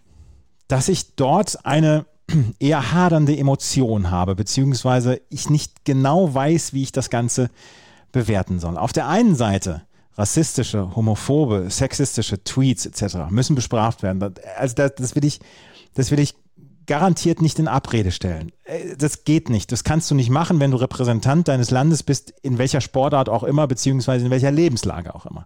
dass 0.68 0.88
ich 0.90 1.16
dort 1.16 1.66
eine 1.66 2.06
eher 2.60 2.92
hadernde 2.92 3.38
Emotion 3.38 4.12
habe, 4.12 4.36
beziehungsweise 4.36 5.22
ich 5.30 5.50
nicht 5.50 5.86
genau 5.86 6.34
weiß, 6.34 6.74
wie 6.74 6.84
ich 6.84 6.92
das 6.92 7.10
Ganze 7.10 7.50
bewerten 8.12 8.60
soll. 8.60 8.78
Auf 8.78 8.94
der 8.94 9.08
einen 9.08 9.36
Seite 9.36 9.84
rassistische, 10.18 10.96
homophobe, 10.96 11.68
sexistische 11.70 12.44
Tweets 12.44 12.86
etc. 12.86 13.30
müssen 13.30 13.56
bestraft 13.56 14.02
werden. 14.04 14.34
Also 14.58 14.76
das, 14.76 14.96
das 14.96 15.16
will 15.16 15.26
ich, 15.26 15.40
das 15.94 16.12
will 16.12 16.20
ich 16.20 16.36
garantiert 16.88 17.42
nicht 17.42 17.60
in 17.60 17.68
Abrede 17.68 18.12
stellen. 18.12 18.52
Äh, 18.64 18.96
Das 18.98 19.24
geht 19.26 19.50
nicht. 19.50 19.72
Das 19.72 19.84
kannst 19.84 20.10
du 20.10 20.16
nicht 20.16 20.30
machen, 20.30 20.60
wenn 20.60 20.72
du 20.72 20.78
Repräsentant 20.78 21.48
deines 21.48 21.70
Landes 21.70 22.02
bist, 22.02 22.34
in 22.42 22.58
welcher 22.58 22.82
Sportart 22.82 23.30
auch 23.30 23.44
immer, 23.44 23.68
beziehungsweise 23.68 24.26
in 24.26 24.32
welcher 24.32 24.52
Lebenslage 24.52 25.14
auch 25.14 25.26
immer. 25.26 25.46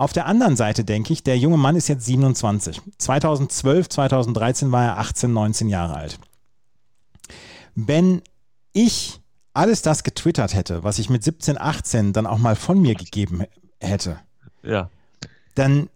Auf 0.00 0.14
der 0.14 0.24
anderen 0.24 0.56
Seite 0.56 0.82
denke 0.82 1.12
ich, 1.12 1.24
der 1.24 1.36
junge 1.36 1.58
Mann 1.58 1.76
ist 1.76 1.88
jetzt 1.88 2.06
27. 2.06 2.80
2012, 2.96 3.90
2013 3.90 4.72
war 4.72 4.82
er 4.82 4.98
18, 4.98 5.30
19 5.30 5.68
Jahre 5.68 5.94
alt. 5.94 6.18
Wenn 7.74 8.22
ich 8.72 9.20
alles 9.52 9.82
das 9.82 10.02
getwittert 10.02 10.54
hätte, 10.54 10.84
was 10.84 10.98
ich 10.98 11.10
mit 11.10 11.22
17, 11.22 11.60
18 11.60 12.14
dann 12.14 12.26
auch 12.26 12.38
mal 12.38 12.56
von 12.56 12.80
mir 12.80 12.94
gegeben 12.94 13.44
hätte, 13.78 14.18
ja. 14.62 14.88
dann, 15.54 15.90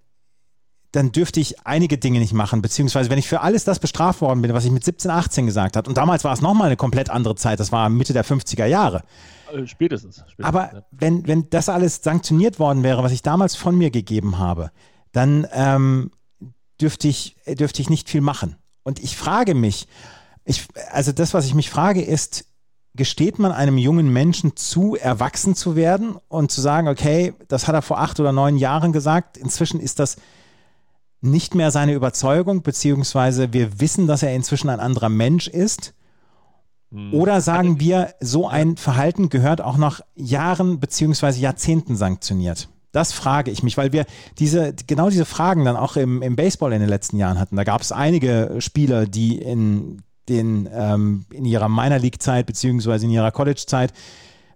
dann 0.95 1.11
dürfte 1.11 1.41
ich 1.41 1.67
einige 1.67 1.99
Dinge 1.99 2.21
nicht 2.21 2.33
machen, 2.33 2.63
beziehungsweise 2.63 3.11
wenn 3.11 3.19
ich 3.19 3.27
für 3.29 3.41
alles 3.41 3.65
das 3.65 3.81
bestraft 3.81 4.21
worden 4.21 4.43
bin, 4.43 4.55
was 4.55 4.65
ich 4.65 4.71
mit 4.71 4.85
17, 4.85 5.11
18 5.11 5.47
gesagt 5.47 5.77
habe, 5.77 5.89
und 5.89 5.97
damals 5.97 6.23
war 6.23 6.33
es 6.33 6.41
nochmal 6.41 6.67
eine 6.67 6.77
komplett 6.77 7.11
andere 7.11 7.35
Zeit, 7.35 7.59
das 7.59 7.73
war 7.73 7.89
Mitte 7.89 8.13
der 8.13 8.25
50er 8.25 8.67
Jahre, 8.67 9.03
Äh, 9.53 9.67
spätestens. 9.67 10.17
spätestens 10.19 10.45
aber 10.45 10.73
ja. 10.73 10.83
wenn, 10.93 11.27
wenn 11.27 11.51
das 11.51 11.69
alles 11.69 12.01
sanktioniert 12.03 12.61
worden 12.61 12.85
wäre, 12.85 13.03
was 13.03 13.11
ich 13.11 13.23
damals 13.23 13.57
von 13.57 13.77
mir 13.77 13.91
gegeben 13.91 14.39
habe, 14.39 14.71
dann 15.11 15.47
ähm, 15.53 16.13
dürfte, 16.81 17.09
ich, 17.09 17.37
dürfte 17.47 17.83
ich 17.83 17.91
nicht 17.91 18.09
viel 18.09 18.21
machen. 18.21 18.57
Und 18.85 19.03
ich 19.03 19.17
frage 19.17 19.55
mich, 19.55 19.89
ich, 20.45 20.67
also 20.93 21.11
das, 21.11 21.35
was 21.35 21.47
ich 21.47 21.55
mich 21.55 21.71
frage, 21.71 22.03
ist, 22.03 22.45
gesteht 22.95 23.41
man 23.41 23.51
einem 23.51 23.79
jungen 23.79 24.13
Menschen 24.13 24.55
zu, 24.57 24.95
erwachsen 24.95 25.57
zu 25.57 25.75
werden 25.75 26.17
und 26.29 26.53
zu 26.53 26.61
sagen, 26.61 26.87
okay, 26.87 27.35
das 27.49 27.67
hat 27.67 27.75
er 27.75 27.83
vor 27.83 27.99
acht 27.99 28.21
oder 28.21 28.31
neun 28.31 28.57
Jahren 28.57 28.93
gesagt, 28.93 29.37
inzwischen 29.37 29.81
ist 29.81 29.99
das 29.99 30.17
nicht 31.25 31.55
mehr 31.55 31.71
seine 31.71 31.95
Überzeugung, 31.95 32.63
beziehungsweise 32.63 33.53
wir 33.53 33.81
wissen, 33.81 34.07
dass 34.07 34.23
er 34.23 34.35
inzwischen 34.35 34.69
ein 34.69 34.81
anderer 34.81 35.09
Mensch 35.09 35.49
ist. 35.49 35.95
Hm. 36.91 37.15
Oder 37.15 37.41
sagen 37.41 37.81
wir, 37.81 38.15
so 38.21 38.47
ein 38.49 38.77
Verhalten 38.77 39.29
gehört 39.29 39.61
auch 39.61 39.77
nach 39.77 40.01
Jahren 40.15 40.81
beziehungsweise 40.81 41.41
Jahrzehnten 41.41 41.97
sanktioniert. 41.97 42.69
Das 42.93 43.13
frage 43.13 43.51
ich 43.51 43.65
mich, 43.65 43.77
weil 43.77 43.93
wir 43.93 44.07
diese, 44.39 44.73
genau 44.87 45.11
diese 45.11 45.25
Fragen 45.25 45.65
dann 45.65 45.77
auch 45.77 45.97
im, 45.97 46.23
im 46.23 46.37
Baseball 46.37 46.73
in 46.73 46.81
den 46.81 46.89
letzten 46.89 47.17
Jahren 47.17 47.41
hatten. 47.41 47.57
Da 47.57 47.65
gab 47.65 47.81
es 47.81 47.91
einige 47.91 48.57
Spieler, 48.61 49.07
die 49.07 49.37
in, 49.39 50.03
den, 50.29 50.69
ähm, 50.73 51.25
in 51.33 51.45
ihrer 51.45 51.69
Minor 51.69 51.99
League-Zeit 51.99 52.47
beziehungsweise 52.47 53.07
in 53.07 53.11
ihrer 53.11 53.33
College-Zeit 53.33 53.93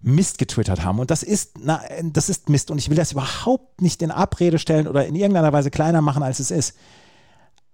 Mist 0.01 0.37
getwittert 0.37 0.83
haben. 0.83 0.99
Und 0.99 1.11
das 1.11 1.23
ist, 1.23 1.57
na, 1.59 1.81
das 2.03 2.29
ist 2.29 2.49
Mist. 2.49 2.71
Und 2.71 2.77
ich 2.77 2.89
will 2.89 2.95
das 2.95 3.11
überhaupt 3.11 3.81
nicht 3.81 4.01
in 4.01 4.11
Abrede 4.11 4.59
stellen 4.59 4.87
oder 4.87 5.05
in 5.05 5.15
irgendeiner 5.15 5.53
Weise 5.53 5.71
kleiner 5.71 6.01
machen, 6.01 6.23
als 6.23 6.39
es 6.39 6.51
ist. 6.51 6.75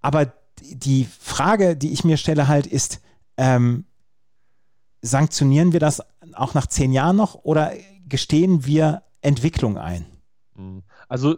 Aber 0.00 0.32
die 0.60 1.06
Frage, 1.20 1.76
die 1.76 1.92
ich 1.92 2.04
mir 2.04 2.16
stelle, 2.16 2.48
halt 2.48 2.66
ist, 2.66 3.00
ähm, 3.36 3.84
sanktionieren 5.02 5.72
wir 5.72 5.80
das 5.80 6.02
auch 6.34 6.54
nach 6.54 6.66
zehn 6.66 6.92
Jahren 6.92 7.16
noch 7.16 7.34
oder 7.34 7.72
gestehen 8.08 8.66
wir 8.66 9.02
Entwicklung 9.20 9.78
ein? 9.78 10.06
Mhm. 10.54 10.82
Also, 11.08 11.36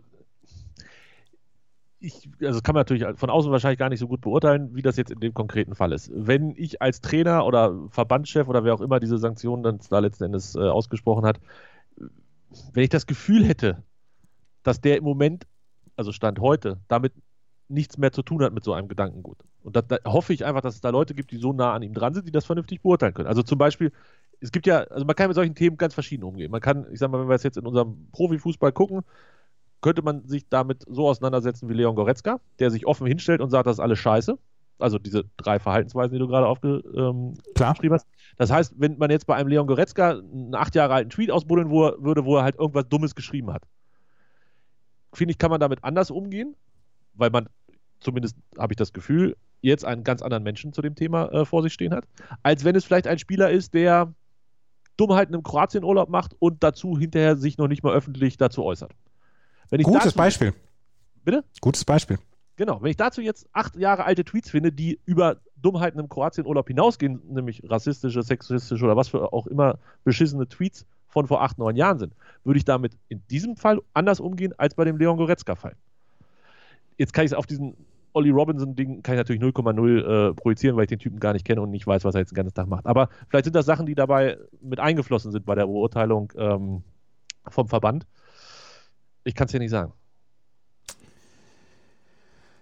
ich, 2.01 2.29
also 2.43 2.61
kann 2.61 2.75
man 2.75 2.81
natürlich 2.81 3.05
von 3.19 3.31
außen 3.31 3.51
wahrscheinlich 3.51 3.79
gar 3.79 3.89
nicht 3.89 3.99
so 3.99 4.07
gut 4.07 4.21
beurteilen, 4.21 4.75
wie 4.75 4.83
das 4.83 4.97
jetzt 4.97 5.11
in 5.11 5.21
dem 5.21 5.35
konkreten 5.35 5.75
Fall 5.75 5.93
ist. 5.93 6.11
Wenn 6.15 6.55
ich 6.57 6.81
als 6.81 7.01
Trainer 7.01 7.45
oder 7.45 7.75
Verbandschef 7.91 8.49
oder 8.49 8.65
wer 8.65 8.75
auch 8.75 8.81
immer 8.81 9.01
diese 9.01 9.19
Sanktionen 9.19 9.63
dann 9.63 9.81
da 9.91 9.99
letzten 9.99 10.25
Endes 10.25 10.55
äh, 10.55 10.61
ausgesprochen 10.61 11.27
hat, 11.27 11.41
wenn 12.73 12.85
ich 12.85 12.91
das 12.91 13.07
Gefühl 13.07 13.45
hätte, 13.45 13.83
dass 14.63 14.81
der 14.81 14.97
im 14.97 15.05
Moment, 15.05 15.47
also 15.97 16.13
Stand 16.13 16.41
heute, 16.41 16.79
damit 16.89 17.13
nichts 17.69 17.99
mehr 17.99 18.13
zu 18.13 18.23
tun 18.23 18.43
hat 18.43 18.53
mit 18.53 18.65
so 18.65 18.73
einem 18.73 18.89
Gedankengut. 18.89 19.39
Und 19.63 19.77
da, 19.77 19.83
da 19.83 19.99
hoffe 20.07 20.33
ich 20.33 20.45
einfach, 20.45 20.63
dass 20.63 20.77
es 20.77 20.81
da 20.81 20.91
Leute 20.91 21.15
gibt, 21.15 21.31
die 21.33 21.37
so 21.37 21.53
nah 21.53 21.75
an 21.75 21.83
ihm 21.83 21.95
dran 21.95 22.15
sind, 22.15 22.27
die 22.27 22.33
das 22.33 22.47
vernünftig 22.47 22.81
beurteilen 22.81 23.13
können. 23.13 23.29
Also 23.29 23.43
zum 23.43 23.59
Beispiel, 23.59 23.93
es 24.41 24.53
gibt 24.53 24.67
ja, 24.67 24.79
also 24.85 25.05
man 25.05 25.17
kann 25.17 25.29
mit 25.29 25.35
solchen 25.35 25.55
Themen 25.55 25.77
ganz 25.77 25.95
verschieden 25.95 26.23
umgehen. 26.23 26.51
Man 26.51 26.61
kann, 26.61 26.87
ich 26.93 26.99
sag 26.99 27.11
mal, 27.11 27.21
wenn 27.21 27.29
wir 27.29 27.35
es 27.35 27.43
jetzt 27.43 27.59
in 27.59 27.67
unserem 27.67 28.09
Profifußball 28.13 28.73
gucken, 28.73 29.03
könnte 29.81 30.03
man 30.03 30.27
sich 30.27 30.49
damit 30.49 30.85
so 30.89 31.09
auseinandersetzen 31.09 31.69
wie 31.69 31.75
Leon 31.75 31.95
Goretzka, 31.95 32.41
der 32.59 32.71
sich 32.71 32.87
offen 32.87 33.07
hinstellt 33.07 33.41
und 33.41 33.51
sagt, 33.51 33.67
das 33.67 33.77
ist 33.77 33.81
alles 33.81 33.99
scheiße. 33.99 34.39
Also 34.81 34.99
diese 34.99 35.25
drei 35.37 35.59
Verhaltensweisen, 35.59 36.13
die 36.13 36.19
du 36.19 36.29
gerade 36.29 36.47
aufgeschrieben 36.47 37.35
ähm, 37.55 37.93
hast. 37.93 38.07
Das 38.37 38.51
heißt, 38.51 38.75
wenn 38.77 38.97
man 38.99 39.11
jetzt 39.11 39.27
bei 39.27 39.35
einem 39.35 39.49
Leon 39.49 39.67
Goretzka 39.67 40.11
einen 40.11 40.55
acht 40.55 40.75
Jahre 40.75 40.95
alten 40.95 41.11
Tweet 41.11 41.31
ausbuddeln 41.31 41.71
wo, 41.71 41.93
würde, 41.99 42.25
wo 42.25 42.37
er 42.37 42.45
halt 42.45 42.57
irgendwas 42.57 42.89
Dummes 42.89 43.15
geschrieben 43.15 43.53
hat, 43.53 43.63
finde 45.13 45.33
ich, 45.33 45.39
kann 45.39 45.51
man 45.51 45.61
damit 45.61 45.83
anders 45.83 46.11
umgehen, 46.11 46.55
weil 47.15 47.31
man, 47.31 47.49
zumindest 48.01 48.37
habe 48.57 48.73
ich 48.73 48.77
das 48.77 48.93
Gefühl, 48.93 49.37
jetzt 49.61 49.85
einen 49.85 50.05
ganz 50.05 50.23
anderen 50.23 50.45
Menschen 50.45 50.73
zu 50.73 50.83
dem 50.83 50.95
Thema 50.95 51.27
äh, 51.33 51.45
vor 51.45 51.63
sich 51.63 51.73
stehen 51.73 51.93
hat, 51.93 52.05
als 52.45 52.65
wenn 52.65 52.77
es 52.77 52.85
vielleicht 52.85 53.09
ein 53.09 53.19
Spieler 53.19 53.51
ist, 53.51 53.75
der 53.75 54.13
Dummheiten 54.97 55.35
im 55.35 55.43
Kroatienurlaub 55.43 56.09
macht 56.09 56.35
und 56.39 56.63
dazu 56.63 56.99
hinterher 56.99 57.37
sich 57.37 57.59
noch 57.59 57.69
nicht 57.69 57.83
mal 57.83 57.95
öffentlich 57.95 58.37
dazu 58.37 58.65
äußert. 58.65 58.93
Gutes 59.71 60.05
dazu, 60.05 60.17
Beispiel. 60.17 60.55
Bitte? 61.25 61.45
Gutes 61.61 61.85
Beispiel. 61.85 62.19
Genau, 62.57 62.83
wenn 62.83 62.91
ich 62.91 62.97
dazu 62.97 63.21
jetzt 63.21 63.49
acht 63.53 63.77
Jahre 63.77 64.05
alte 64.05 64.25
Tweets 64.25 64.51
finde, 64.51 64.73
die 64.73 64.99
über 65.05 65.37
Dummheiten 65.57 66.01
im 66.01 66.09
Kroatienurlaub 66.09 66.67
hinausgehen, 66.67 67.21
nämlich 67.29 67.63
rassistische, 67.65 68.23
sexistische 68.23 68.85
oder 68.85 68.97
was 68.97 69.09
für 69.09 69.33
auch 69.33 69.47
immer 69.47 69.79
beschissene 70.05 70.49
Tweets 70.49 70.87
von 71.07 71.27
vor 71.27 71.43
acht, 71.43 71.59
neun 71.59 71.77
Jahren 71.77 71.99
sind, 71.99 72.15
würde 72.45 72.59
ich 72.59 72.65
damit 72.65 72.97
in 73.09 73.23
diesem 73.29 73.57
Fall 73.57 73.81
anders 73.95 74.21
umgehen 74.21 74.55
als 74.57 74.75
bei 74.75 74.85
dem 74.85 74.99
Leon 74.99 75.17
Goretzka-Fall. 75.17 75.77
Jetzt 76.97 77.13
kann 77.13 77.25
ich 77.25 77.33
es 77.33 77.37
auf 77.37 77.47
diesen 77.47 77.77
Olli 78.13 78.31
Robinson-Ding 78.31 79.03
kann 79.03 79.15
ich 79.15 79.19
natürlich 79.19 79.43
0,0 79.43 80.31
äh, 80.31 80.35
projizieren, 80.35 80.77
weil 80.77 80.85
ich 80.85 80.89
den 80.89 80.99
Typen 80.99 81.21
gar 81.21 81.33
nicht 81.33 81.45
kenne 81.45 81.61
und 81.61 81.71
nicht 81.71 81.87
weiß, 81.87 82.05
was 82.05 82.15
er 82.15 82.21
jetzt 82.21 82.33
den 82.33 82.37
ganzen 82.37 82.55
Tag 82.55 82.67
macht. 82.67 82.87
Aber 82.87 83.09
vielleicht 83.29 83.45
sind 83.45 83.55
das 83.55 83.67
Sachen, 83.67 83.87
die 83.87 83.95
dabei 83.95 84.39
mit 84.61 84.81
eingeflossen 84.81 85.31
sind 85.31 85.47
bei 85.47 85.55
der 85.55 85.67
Beurteilung 85.67 86.33
ähm, 86.37 86.83
vom 87.49 87.69
Verband. 87.69 88.07
Ich 89.25 89.35
kann 89.35 89.47
es 89.47 89.53
ja 89.53 89.59
nicht 89.59 89.71
sagen. 89.71 89.93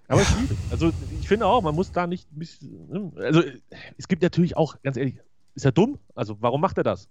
Aber 0.08 0.20
ja. 0.20 0.28
also 0.70 0.92
ich 1.20 1.28
finde 1.28 1.46
auch, 1.46 1.62
man 1.62 1.74
muss 1.74 1.90
da 1.92 2.06
nicht. 2.06 2.28
Ne, 2.32 3.12
also 3.16 3.42
es 3.96 4.08
gibt 4.08 4.22
natürlich 4.22 4.56
auch, 4.56 4.80
ganz 4.82 4.96
ehrlich, 4.96 5.18
ist 5.54 5.64
er 5.64 5.72
dumm? 5.72 5.98
Also 6.14 6.36
warum 6.40 6.60
macht 6.60 6.78
er 6.78 6.84
das? 6.84 7.08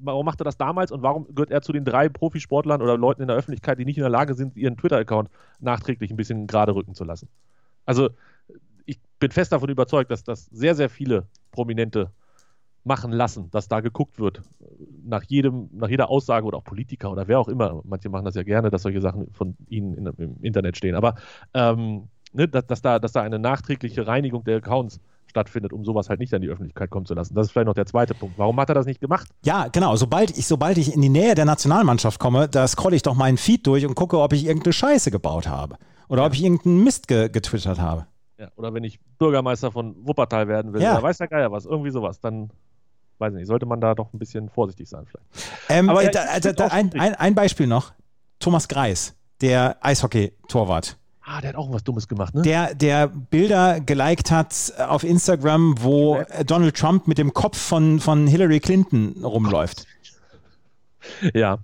Warum 0.00 0.24
macht 0.24 0.40
er 0.40 0.44
das 0.44 0.56
damals 0.56 0.92
und 0.92 1.02
warum 1.02 1.26
gehört 1.34 1.50
er 1.50 1.60
zu 1.60 1.72
den 1.72 1.84
drei 1.84 2.08
Profisportlern 2.08 2.80
oder 2.80 2.96
Leuten 2.96 3.22
in 3.22 3.28
der 3.28 3.36
Öffentlichkeit, 3.36 3.78
die 3.78 3.84
nicht 3.84 3.98
in 3.98 4.02
der 4.02 4.10
Lage 4.10 4.34
sind, 4.34 4.56
ihren 4.56 4.76
Twitter-Account 4.76 5.28
nachträglich 5.58 6.10
ein 6.10 6.16
bisschen 6.16 6.46
gerade 6.46 6.74
rücken 6.74 6.94
zu 6.94 7.04
lassen? 7.04 7.28
Also 7.84 8.10
ich 8.86 9.00
bin 9.18 9.32
fest 9.32 9.52
davon 9.52 9.68
überzeugt, 9.68 10.10
dass 10.10 10.22
das 10.22 10.46
sehr, 10.46 10.74
sehr 10.76 10.88
viele 10.88 11.26
Prominente 11.50 12.12
machen 12.84 13.12
lassen, 13.12 13.50
dass 13.50 13.68
da 13.68 13.80
geguckt 13.80 14.18
wird 14.18 14.42
nach 15.04 15.22
jedem, 15.24 15.68
nach 15.72 15.88
jeder 15.88 16.10
Aussage 16.10 16.46
oder 16.46 16.58
auch 16.58 16.64
Politiker 16.64 17.10
oder 17.10 17.28
wer 17.28 17.38
auch 17.38 17.48
immer. 17.48 17.80
Manche 17.84 18.08
machen 18.08 18.24
das 18.24 18.34
ja 18.34 18.42
gerne, 18.42 18.70
dass 18.70 18.82
solche 18.82 19.00
Sachen 19.00 19.30
von 19.32 19.56
ihnen 19.68 19.94
in, 19.94 20.06
im 20.06 20.42
Internet 20.42 20.76
stehen. 20.76 20.94
Aber 20.94 21.16
ähm, 21.54 22.08
ne, 22.32 22.48
dass, 22.48 22.66
dass, 22.66 22.82
da, 22.82 22.98
dass 22.98 23.12
da 23.12 23.22
eine 23.22 23.38
nachträgliche 23.38 24.06
Reinigung 24.06 24.44
der 24.44 24.58
Accounts 24.58 25.00
stattfindet, 25.26 25.72
um 25.72 25.84
sowas 25.84 26.08
halt 26.08 26.20
nicht 26.20 26.32
an 26.32 26.40
die 26.40 26.48
Öffentlichkeit 26.48 26.90
kommen 26.90 27.06
zu 27.06 27.14
lassen. 27.14 27.34
Das 27.34 27.46
ist 27.46 27.52
vielleicht 27.52 27.66
noch 27.66 27.74
der 27.74 27.86
zweite 27.86 28.14
Punkt. 28.14 28.38
Warum 28.38 28.58
hat 28.58 28.70
er 28.70 28.74
das 28.74 28.86
nicht 28.86 29.00
gemacht? 29.00 29.28
Ja, 29.44 29.68
genau. 29.68 29.94
Sobald 29.96 30.36
ich, 30.36 30.46
sobald 30.46 30.78
ich 30.78 30.94
in 30.94 31.02
die 31.02 31.10
Nähe 31.10 31.34
der 31.34 31.44
Nationalmannschaft 31.44 32.18
komme, 32.18 32.48
da 32.48 32.66
scrolle 32.66 32.96
ich 32.96 33.02
doch 33.02 33.14
meinen 33.14 33.36
Feed 33.36 33.66
durch 33.66 33.84
und 33.86 33.94
gucke, 33.94 34.18
ob 34.18 34.32
ich 34.32 34.46
irgendeine 34.46 34.72
Scheiße 34.72 35.10
gebaut 35.10 35.46
habe. 35.46 35.76
Oder 36.08 36.22
ja. 36.22 36.26
ob 36.26 36.34
ich 36.34 36.42
irgendeinen 36.42 36.82
Mist 36.82 37.08
ge 37.08 37.28
getwittert 37.28 37.78
habe. 37.78 38.06
Ja, 38.38 38.48
oder 38.56 38.72
wenn 38.72 38.84
ich 38.84 39.00
Bürgermeister 39.18 39.72
von 39.72 39.96
Wuppertal 40.06 40.48
werden 40.48 40.72
will, 40.72 40.80
ja. 40.80 40.94
oder 40.94 41.02
weiß 41.02 41.18
der 41.18 41.28
Geier 41.28 41.50
was, 41.50 41.66
irgendwie 41.66 41.90
sowas, 41.90 42.20
dann 42.20 42.50
weiß 43.18 43.32
nicht, 43.34 43.46
sollte 43.46 43.66
man 43.66 43.80
da 43.80 43.94
doch 43.94 44.12
ein 44.12 44.18
bisschen 44.18 44.48
vorsichtig 44.48 44.88
sein 44.88 45.06
vielleicht. 45.06 45.26
Ähm, 45.68 45.90
Aber 45.90 46.02
ja, 46.02 46.10
da, 46.10 46.38
da, 46.40 46.52
da, 46.52 46.66
ein, 46.68 46.92
ein, 46.98 47.14
ein, 47.14 47.34
Beispiel 47.34 47.66
noch. 47.66 47.92
Thomas 48.38 48.68
Greis, 48.68 49.14
der 49.40 49.76
Eishockey-Torwart. 49.80 50.96
Ah, 51.24 51.40
der 51.40 51.50
hat 51.50 51.56
auch 51.56 51.70
was 51.70 51.84
Dummes 51.84 52.08
gemacht, 52.08 52.34
ne? 52.34 52.42
Der, 52.42 52.74
der 52.74 53.08
Bilder 53.08 53.80
geliked 53.80 54.30
hat 54.30 54.72
auf 54.78 55.04
Instagram, 55.04 55.74
wo 55.82 56.16
ja. 56.16 56.44
Donald 56.44 56.76
Trump 56.76 57.06
mit 57.06 57.18
dem 57.18 57.34
Kopf 57.34 57.58
von, 57.58 58.00
von 58.00 58.26
Hillary 58.26 58.60
Clinton 58.60 59.22
rumläuft. 59.22 59.84
Ja. 61.34 61.58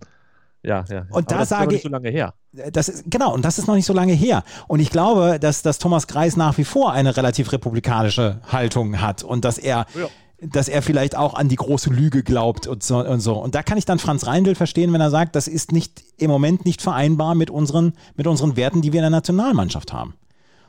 Ja, 0.63 0.85
ja. 0.89 1.07
Und 1.11 1.31
da 1.31 1.39
das 1.39 1.51
sage 1.51 1.63
ist 1.63 1.67
noch 1.67 1.73
nicht 1.73 1.83
so 1.83 1.89
lange 1.91 2.11
her. 2.11 2.35
Das 2.53 2.89
ist, 2.89 3.05
genau, 3.07 3.35
und 3.35 3.45
das 3.45 3.59
ist 3.59 3.67
noch 3.67 3.75
nicht 3.75 3.85
so 3.85 3.93
lange 3.93 4.15
her. 4.15 4.45
Und 4.67 4.81
ich 4.81 4.91
glaube, 4.91 5.39
dass, 5.39 5.61
dass 5.63 5.79
Thomas 5.79 6.07
Greis 6.07 6.37
nach 6.37 6.57
wie 6.57 6.65
vor 6.65 6.93
eine 6.93 7.17
relativ 7.17 7.53
republikanische 7.53 8.41
Haltung 8.51 9.01
hat 9.01 9.23
und 9.23 9.45
dass 9.45 9.59
er 9.59 9.87
ja 9.95 10.09
dass 10.41 10.69
er 10.69 10.83
vielleicht 10.83 11.17
auch 11.17 11.35
an 11.35 11.49
die 11.49 11.57
große 11.57 11.91
Lüge 11.91 12.23
glaubt 12.23 12.67
und 12.67 12.83
so, 12.83 12.99
und 12.99 13.21
so. 13.21 13.35
Und 13.35 13.55
da 13.55 13.63
kann 13.63 13.79
ich 13.79 13.85
dann 13.85 13.99
Franz 13.99 14.27
Reindl 14.27 14.55
verstehen, 14.55 14.93
wenn 14.93 15.01
er 15.01 15.11
sagt, 15.11 15.37
das 15.37 15.49
ist 15.49 15.73
nicht 15.73 16.05
im 16.19 16.31
Moment 16.31 16.65
nicht 16.65 16.83
vereinbar 16.83 17.35
mit 17.35 17.51
unseren, 17.51 17.95
mit 18.17 18.27
unseren 18.27 18.57
Werten, 18.57 18.83
die 18.83 18.93
wir 18.93 19.01
in 19.01 19.05
der 19.05 19.11
Nationalmannschaft 19.11 19.93
haben. 19.93 20.15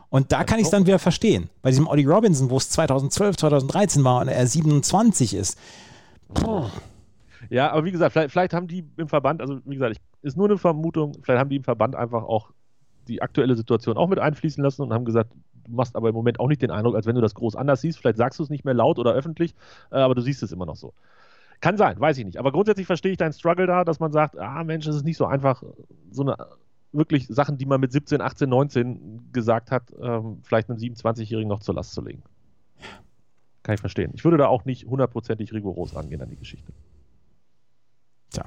Und 0.09 0.31
da 0.31 0.43
kann 0.43 0.59
ich 0.59 0.65
es 0.65 0.71
dann 0.71 0.85
wieder 0.85 0.99
verstehen. 0.99 1.49
Bei 1.61 1.71
diesem 1.71 1.87
Ollie 1.87 2.07
Robinson, 2.07 2.49
wo 2.49 2.57
es 2.57 2.69
2012, 2.69 3.37
2013 3.37 4.03
war 4.03 4.21
und 4.21 4.27
er 4.27 4.47
27 4.47 5.33
ist. 5.33 5.59
Puh. 6.33 6.65
Ja, 7.49 7.71
aber 7.71 7.85
wie 7.85 7.91
gesagt, 7.91 8.13
vielleicht, 8.13 8.31
vielleicht, 8.31 8.53
haben 8.53 8.67
die 8.67 8.85
im 8.97 9.07
Verband, 9.07 9.41
also 9.41 9.59
wie 9.65 9.75
gesagt, 9.75 9.97
ich, 9.97 10.01
ist 10.21 10.37
nur 10.37 10.47
eine 10.47 10.57
Vermutung, 10.57 11.17
vielleicht 11.21 11.39
haben 11.39 11.49
die 11.49 11.57
im 11.57 11.63
Verband 11.63 11.95
einfach 11.95 12.23
auch 12.23 12.51
die 13.07 13.21
aktuelle 13.21 13.55
Situation 13.55 13.97
auch 13.97 14.07
mit 14.07 14.19
einfließen 14.19 14.63
lassen 14.63 14.81
und 14.81 14.93
haben 14.93 15.05
gesagt, 15.05 15.31
du 15.65 15.71
machst 15.71 15.95
aber 15.95 16.09
im 16.09 16.15
Moment 16.15 16.39
auch 16.39 16.47
nicht 16.47 16.61
den 16.61 16.71
Eindruck, 16.71 16.95
als 16.95 17.05
wenn 17.05 17.15
du 17.15 17.21
das 17.21 17.35
groß 17.35 17.55
anders 17.55 17.81
siehst. 17.81 17.99
Vielleicht 17.99 18.17
sagst 18.17 18.39
du 18.39 18.43
es 18.43 18.49
nicht 18.49 18.65
mehr 18.65 18.73
laut 18.73 18.99
oder 18.99 19.13
öffentlich, 19.13 19.53
äh, 19.91 19.97
aber 19.97 20.15
du 20.15 20.21
siehst 20.21 20.43
es 20.43 20.51
immer 20.51 20.65
noch 20.65 20.75
so. 20.75 20.93
Kann 21.61 21.77
sein, 21.77 21.99
weiß 21.99 22.17
ich 22.17 22.25
nicht. 22.25 22.37
Aber 22.37 22.51
grundsätzlich 22.51 22.87
verstehe 22.87 23.11
ich 23.11 23.17
deinen 23.17 23.33
Struggle 23.33 23.67
da, 23.67 23.83
dass 23.83 23.99
man 23.99 24.11
sagt, 24.11 24.37
ah 24.37 24.63
Mensch, 24.63 24.87
es 24.87 24.95
ist 24.95 25.05
nicht 25.05 25.17
so 25.17 25.25
einfach, 25.25 25.63
so 26.11 26.23
eine 26.23 26.37
wirklich 26.91 27.27
Sachen, 27.27 27.57
die 27.57 27.65
man 27.65 27.81
mit 27.81 27.91
17, 27.91 28.21
18, 28.21 28.49
19 28.49 29.31
gesagt 29.31 29.71
hat, 29.71 29.93
ähm, 30.01 30.39
vielleicht 30.43 30.69
einem 30.69 30.79
27-Jährigen 30.79 31.49
noch 31.49 31.59
zur 31.59 31.75
Last 31.75 31.93
zu 31.93 32.01
legen. 32.01 32.23
Kann 33.63 33.75
ich 33.75 33.81
verstehen. 33.81 34.11
Ich 34.13 34.23
würde 34.23 34.37
da 34.37 34.47
auch 34.47 34.65
nicht 34.65 34.85
hundertprozentig 34.85 35.51
rigoros 35.53 35.95
angehen 35.95 36.21
an 36.21 36.29
die 36.29 36.37
Geschichte. 36.37 36.71
Tja. 38.29 38.45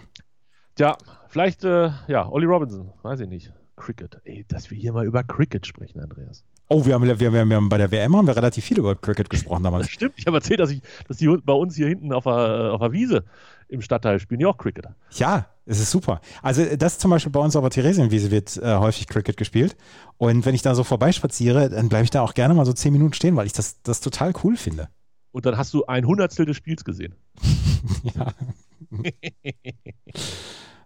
Tja, 0.76 0.96
vielleicht, 1.28 1.64
äh, 1.64 1.90
ja, 2.06 2.28
Ollie 2.28 2.48
Robinson, 2.48 2.92
weiß 3.02 3.20
ich 3.20 3.28
nicht. 3.28 3.52
Cricket. 3.78 4.20
Ey, 4.24 4.44
dass 4.48 4.70
wir 4.70 4.78
hier 4.78 4.92
mal 4.92 5.06
über 5.06 5.22
Cricket 5.22 5.66
sprechen, 5.66 6.00
Andreas. 6.00 6.44
Oh, 6.68 6.84
wir 6.84 6.94
haben, 6.94 7.04
wir, 7.04 7.18
wir, 7.18 7.32
wir 7.32 7.56
haben 7.56 7.68
bei 7.68 7.78
der 7.78 7.90
WM 7.90 8.14
haben 8.14 8.26
wir 8.26 8.36
relativ 8.36 8.64
viel 8.64 8.78
über 8.78 8.94
Cricket 8.94 9.30
gesprochen 9.30 9.62
damals. 9.62 9.86
Das 9.86 9.92
stimmt. 9.94 10.14
Ich 10.16 10.26
habe 10.26 10.36
erzählt, 10.36 10.60
dass, 10.60 10.70
ich, 10.70 10.82
dass 11.06 11.16
die 11.16 11.28
bei 11.28 11.52
uns 11.52 11.76
hier 11.76 11.88
hinten 11.88 12.12
auf 12.12 12.24
der, 12.24 12.72
auf 12.72 12.80
der 12.80 12.92
Wiese 12.92 13.24
im 13.68 13.80
Stadtteil 13.80 14.18
spielen 14.18 14.40
ja 14.40 14.48
auch 14.48 14.58
Cricket. 14.58 14.88
Ja, 15.12 15.46
es 15.64 15.80
ist 15.80 15.90
super. 15.90 16.20
Also 16.42 16.64
das 16.76 16.98
zum 16.98 17.10
Beispiel 17.10 17.32
bei 17.32 17.40
uns 17.40 17.56
auf 17.56 17.62
der 17.62 17.70
Theresienwiese 17.70 18.30
wird 18.30 18.56
äh, 18.58 18.76
häufig 18.76 19.06
Cricket 19.06 19.36
gespielt. 19.36 19.76
Und 20.16 20.44
wenn 20.44 20.54
ich 20.54 20.62
da 20.62 20.74
so 20.74 20.84
vorbeispaziere, 20.84 21.70
dann 21.70 21.88
bleibe 21.88 22.04
ich 22.04 22.10
da 22.10 22.22
auch 22.22 22.34
gerne 22.34 22.54
mal 22.54 22.66
so 22.66 22.72
zehn 22.72 22.92
Minuten 22.92 23.14
stehen, 23.14 23.36
weil 23.36 23.46
ich 23.46 23.52
das, 23.52 23.80
das 23.82 24.00
total 24.00 24.32
cool 24.44 24.56
finde. 24.56 24.88
Und 25.30 25.46
dann 25.46 25.56
hast 25.56 25.72
du 25.74 25.86
ein 25.86 26.06
Hundertstel 26.06 26.46
des 26.46 26.56
Spiels 26.56 26.84
gesehen. 26.84 27.14
ja. 28.14 28.32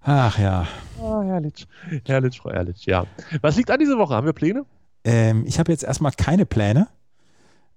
Ach 0.05 0.39
ja. 0.39 0.67
Oh, 1.01 1.23
herrlich. 1.23 1.67
Herrlich, 2.05 2.39
Frau 2.41 2.51
Ehrlich, 2.51 2.87
ja. 2.87 3.07
Was 3.41 3.57
liegt 3.57 3.71
an 3.71 3.79
dieser 3.79 3.99
Woche? 3.99 4.15
Haben 4.15 4.27
wir 4.27 4.33
Pläne? 4.33 4.65
Ähm, 5.05 5.45
ich 5.47 5.59
habe 5.59 5.73
jetzt 5.73 5.85
erstmal 5.85 6.13
keine 6.13 6.47
Pläne. 6.47 6.89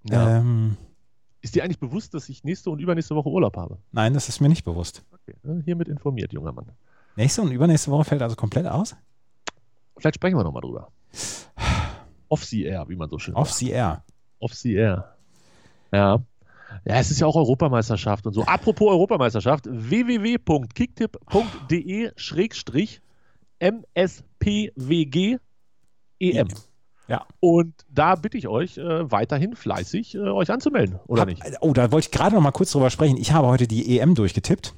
Ja. 0.03 0.37
Ähm, 0.37 0.77
ist 1.41 1.55
dir 1.55 1.63
eigentlich 1.63 1.79
bewusst, 1.79 2.13
dass 2.13 2.29
ich 2.29 2.43
nächste 2.43 2.69
und 2.71 2.79
übernächste 2.79 3.15
Woche 3.15 3.29
Urlaub 3.29 3.55
habe? 3.57 3.77
Nein, 3.91 4.13
das 4.13 4.29
ist 4.29 4.41
mir 4.41 4.49
nicht 4.49 4.63
bewusst. 4.63 5.03
Okay, 5.11 5.35
hiermit 5.63 5.87
informiert, 5.87 6.33
junger 6.33 6.51
Mann. 6.51 6.71
Nächste 7.15 7.41
und 7.41 7.51
übernächste 7.51 7.91
Woche 7.91 8.03
fällt 8.03 8.21
also 8.21 8.35
komplett 8.35 8.67
aus? 8.67 8.95
Vielleicht 9.97 10.15
sprechen 10.15 10.37
wir 10.37 10.43
nochmal 10.43 10.61
drüber. 10.61 10.91
Off 12.29 12.43
the 12.43 12.63
Air, 12.63 12.89
wie 12.89 12.95
man 12.95 13.09
so 13.09 13.19
schön 13.19 13.35
Off 13.35 13.49
sagt. 13.49 13.59
the 13.59 13.69
Air. 13.69 14.03
Off 14.39 14.53
the 14.53 14.73
Air. 14.73 15.15
Ja. 15.91 16.21
Ja, 16.85 16.95
es 16.95 17.11
ist 17.11 17.19
ja 17.19 17.27
auch 17.27 17.35
Europameisterschaft 17.35 18.25
und 18.27 18.33
so. 18.33 18.43
Apropos 18.43 18.89
Europameisterschaft, 18.89 19.65
www.kicktipp.de 19.69 22.11
schrägstrich 22.15 23.01
MSPWG 23.59 25.39
EM. 26.19 26.47
Ja. 27.07 27.25
Und 27.39 27.73
da 27.89 28.15
bitte 28.15 28.37
ich 28.37 28.47
euch 28.47 28.77
äh, 28.77 29.11
weiterhin 29.11 29.55
fleißig 29.55 30.15
äh, 30.15 30.19
euch 30.19 30.49
anzumelden, 30.49 30.99
oder 31.07 31.21
Hab, 31.21 31.29
nicht? 31.29 31.41
oh, 31.61 31.73
da 31.73 31.91
wollte 31.91 32.07
ich 32.07 32.11
gerade 32.11 32.35
noch 32.35 32.41
mal 32.41 32.51
kurz 32.51 32.71
drüber 32.71 32.89
sprechen. 32.89 33.17
Ich 33.17 33.31
habe 33.31 33.47
heute 33.47 33.67
die 33.67 33.99
EM 33.99 34.15
durchgetippt, 34.15 34.73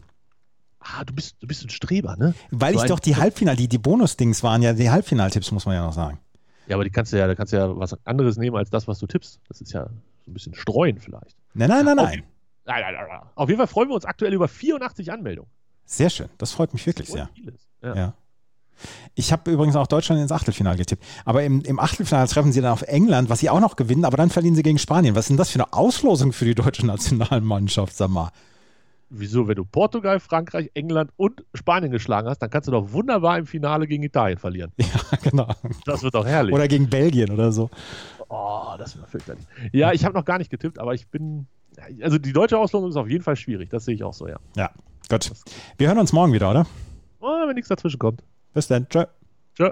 Ah, 0.79 1.03
du 1.03 1.13
bist, 1.13 1.35
du 1.41 1.47
bist 1.47 1.65
ein 1.65 1.69
Streber, 1.69 2.15
ne? 2.17 2.33
weil 2.51 2.75
So 2.75 2.83
ich 2.83 2.87
doch 2.87 2.99
die 2.99 3.15
Halbfinal, 3.15 3.55
die, 3.55 3.67
die 3.67 3.77
Bonus-Dings 3.77 4.43
waren 4.43 4.61
ja 4.61 4.73
die 4.73 4.89
Halbfinaltipps, 4.89 5.51
muss 5.51 5.65
man 5.65 5.75
ja 5.75 5.85
noch 5.85 5.93
sagen. 5.93 6.19
Ja, 6.67 6.75
aber 6.75 6.83
die 6.83 6.89
kannst 6.89 7.13
du 7.13 7.17
ja, 7.17 7.27
da 7.27 7.35
kannst 7.35 7.51
du 7.51 7.57
ja 7.57 7.77
was 7.77 7.97
anderes 8.05 8.37
nehmen 8.37 8.55
als 8.55 8.69
das, 8.69 8.87
was 8.87 8.99
du 8.99 9.07
tippst. 9.07 9.39
Das 9.47 9.61
ist 9.61 9.73
ja 9.73 9.87
so 10.27 10.31
ein 10.31 10.33
bisschen 10.33 10.53
streuen 10.53 10.99
vielleicht. 10.99 11.35
Nein, 11.53 11.69
nein, 11.69 11.85
nein, 11.85 11.95
nein. 11.95 12.23
Nein, 12.65 12.81
nein, 12.81 12.93
nein, 12.93 13.07
nein. 13.07 13.21
Auf 13.35 13.47
jeden 13.47 13.57
Fall 13.57 13.67
freuen 13.67 13.89
wir 13.89 13.95
uns 13.95 14.05
aktuell 14.05 14.33
über 14.33 14.47
84 14.47 15.11
Anmeldungen. 15.11 15.49
Sehr 15.85 16.09
schön. 16.09 16.27
Das 16.37 16.51
freut 16.51 16.73
mich 16.73 16.85
wirklich 16.85 17.07
sehr. 17.07 17.29
Ja. 17.81 17.95
Ja. 17.95 18.13
Ich 19.15 19.31
habe 19.31 19.49
übrigens 19.49 19.75
auch 19.77 19.87
Deutschland 19.87 20.21
ins 20.21 20.33
Achtelfinale 20.33 20.77
getippt. 20.77 21.03
Aber 21.23 21.43
im, 21.43 21.61
im 21.61 21.79
Achtelfinale 21.79 22.27
treffen 22.27 22.51
sie 22.51 22.61
dann 22.61 22.73
auf 22.73 22.81
England, 22.83 23.29
was 23.29 23.39
sie 23.39 23.49
auch 23.49 23.61
noch 23.61 23.77
gewinnen, 23.77 24.03
aber 24.05 24.17
dann 24.17 24.29
verlieren 24.29 24.55
sie 24.55 24.63
gegen 24.63 24.77
Spanien. 24.77 25.15
Was 25.15 25.25
ist 25.25 25.29
denn 25.29 25.37
das 25.37 25.49
für 25.49 25.59
eine 25.59 25.71
Auslosung 25.73 26.33
für 26.33 26.45
die 26.45 26.55
deutsche 26.55 26.85
Nationalmannschaft, 26.85 27.95
sag 27.95 28.09
mal? 28.09 28.31
Wieso, 29.09 29.47
wenn 29.47 29.55
du 29.55 29.63
Portugal, 29.63 30.19
Frankreich, 30.19 30.69
England 30.73 31.11
und 31.15 31.45
Spanien 31.53 31.91
geschlagen 31.91 32.27
hast, 32.27 32.39
dann 32.39 32.49
kannst 32.49 32.67
du 32.67 32.71
doch 32.71 32.91
wunderbar 32.91 33.37
im 33.37 33.45
Finale 33.45 33.87
gegen 33.87 34.03
Italien 34.03 34.37
verlieren. 34.37 34.71
Ja, 34.77 35.17
genau. 35.23 35.47
Das 35.85 36.03
wird 36.03 36.13
doch 36.15 36.25
herrlich. 36.25 36.53
Oder 36.53 36.67
gegen 36.67 36.89
Belgien 36.89 37.31
oder 37.31 37.51
so. 37.51 37.69
oh, 38.27 38.73
das 38.77 38.97
wird 38.97 39.07
fürchterlich. 39.09 39.45
Ja, 39.71 39.93
ich 39.93 40.03
habe 40.03 40.13
noch 40.13 40.25
gar 40.25 40.37
nicht 40.37 40.49
getippt, 40.49 40.79
aber 40.79 40.93
ich 40.93 41.07
bin. 41.07 41.47
Also 42.01 42.17
die 42.17 42.33
deutsche 42.33 42.57
Auslosung 42.57 42.89
ist 42.89 42.95
auf 42.97 43.07
jeden 43.09 43.23
Fall 43.23 43.35
schwierig. 43.35 43.69
Das 43.69 43.85
sehe 43.85 43.95
ich 43.95 44.03
auch 44.03 44.13
so, 44.13 44.27
ja. 44.27 44.37
Ja, 44.55 44.71
gut. 45.09 45.31
Wir 45.77 45.87
hören 45.87 45.99
uns 45.99 46.11
morgen 46.11 46.33
wieder, 46.33 46.49
oder? 46.49 46.65
Oh, 47.19 47.47
wenn 47.47 47.55
nichts 47.55 47.69
dazwischen 47.69 47.99
kommt. 47.99 48.23
Bis 48.53 48.67
dann. 48.67 48.89
Tschö. 48.89 49.05
Tschö. 49.55 49.71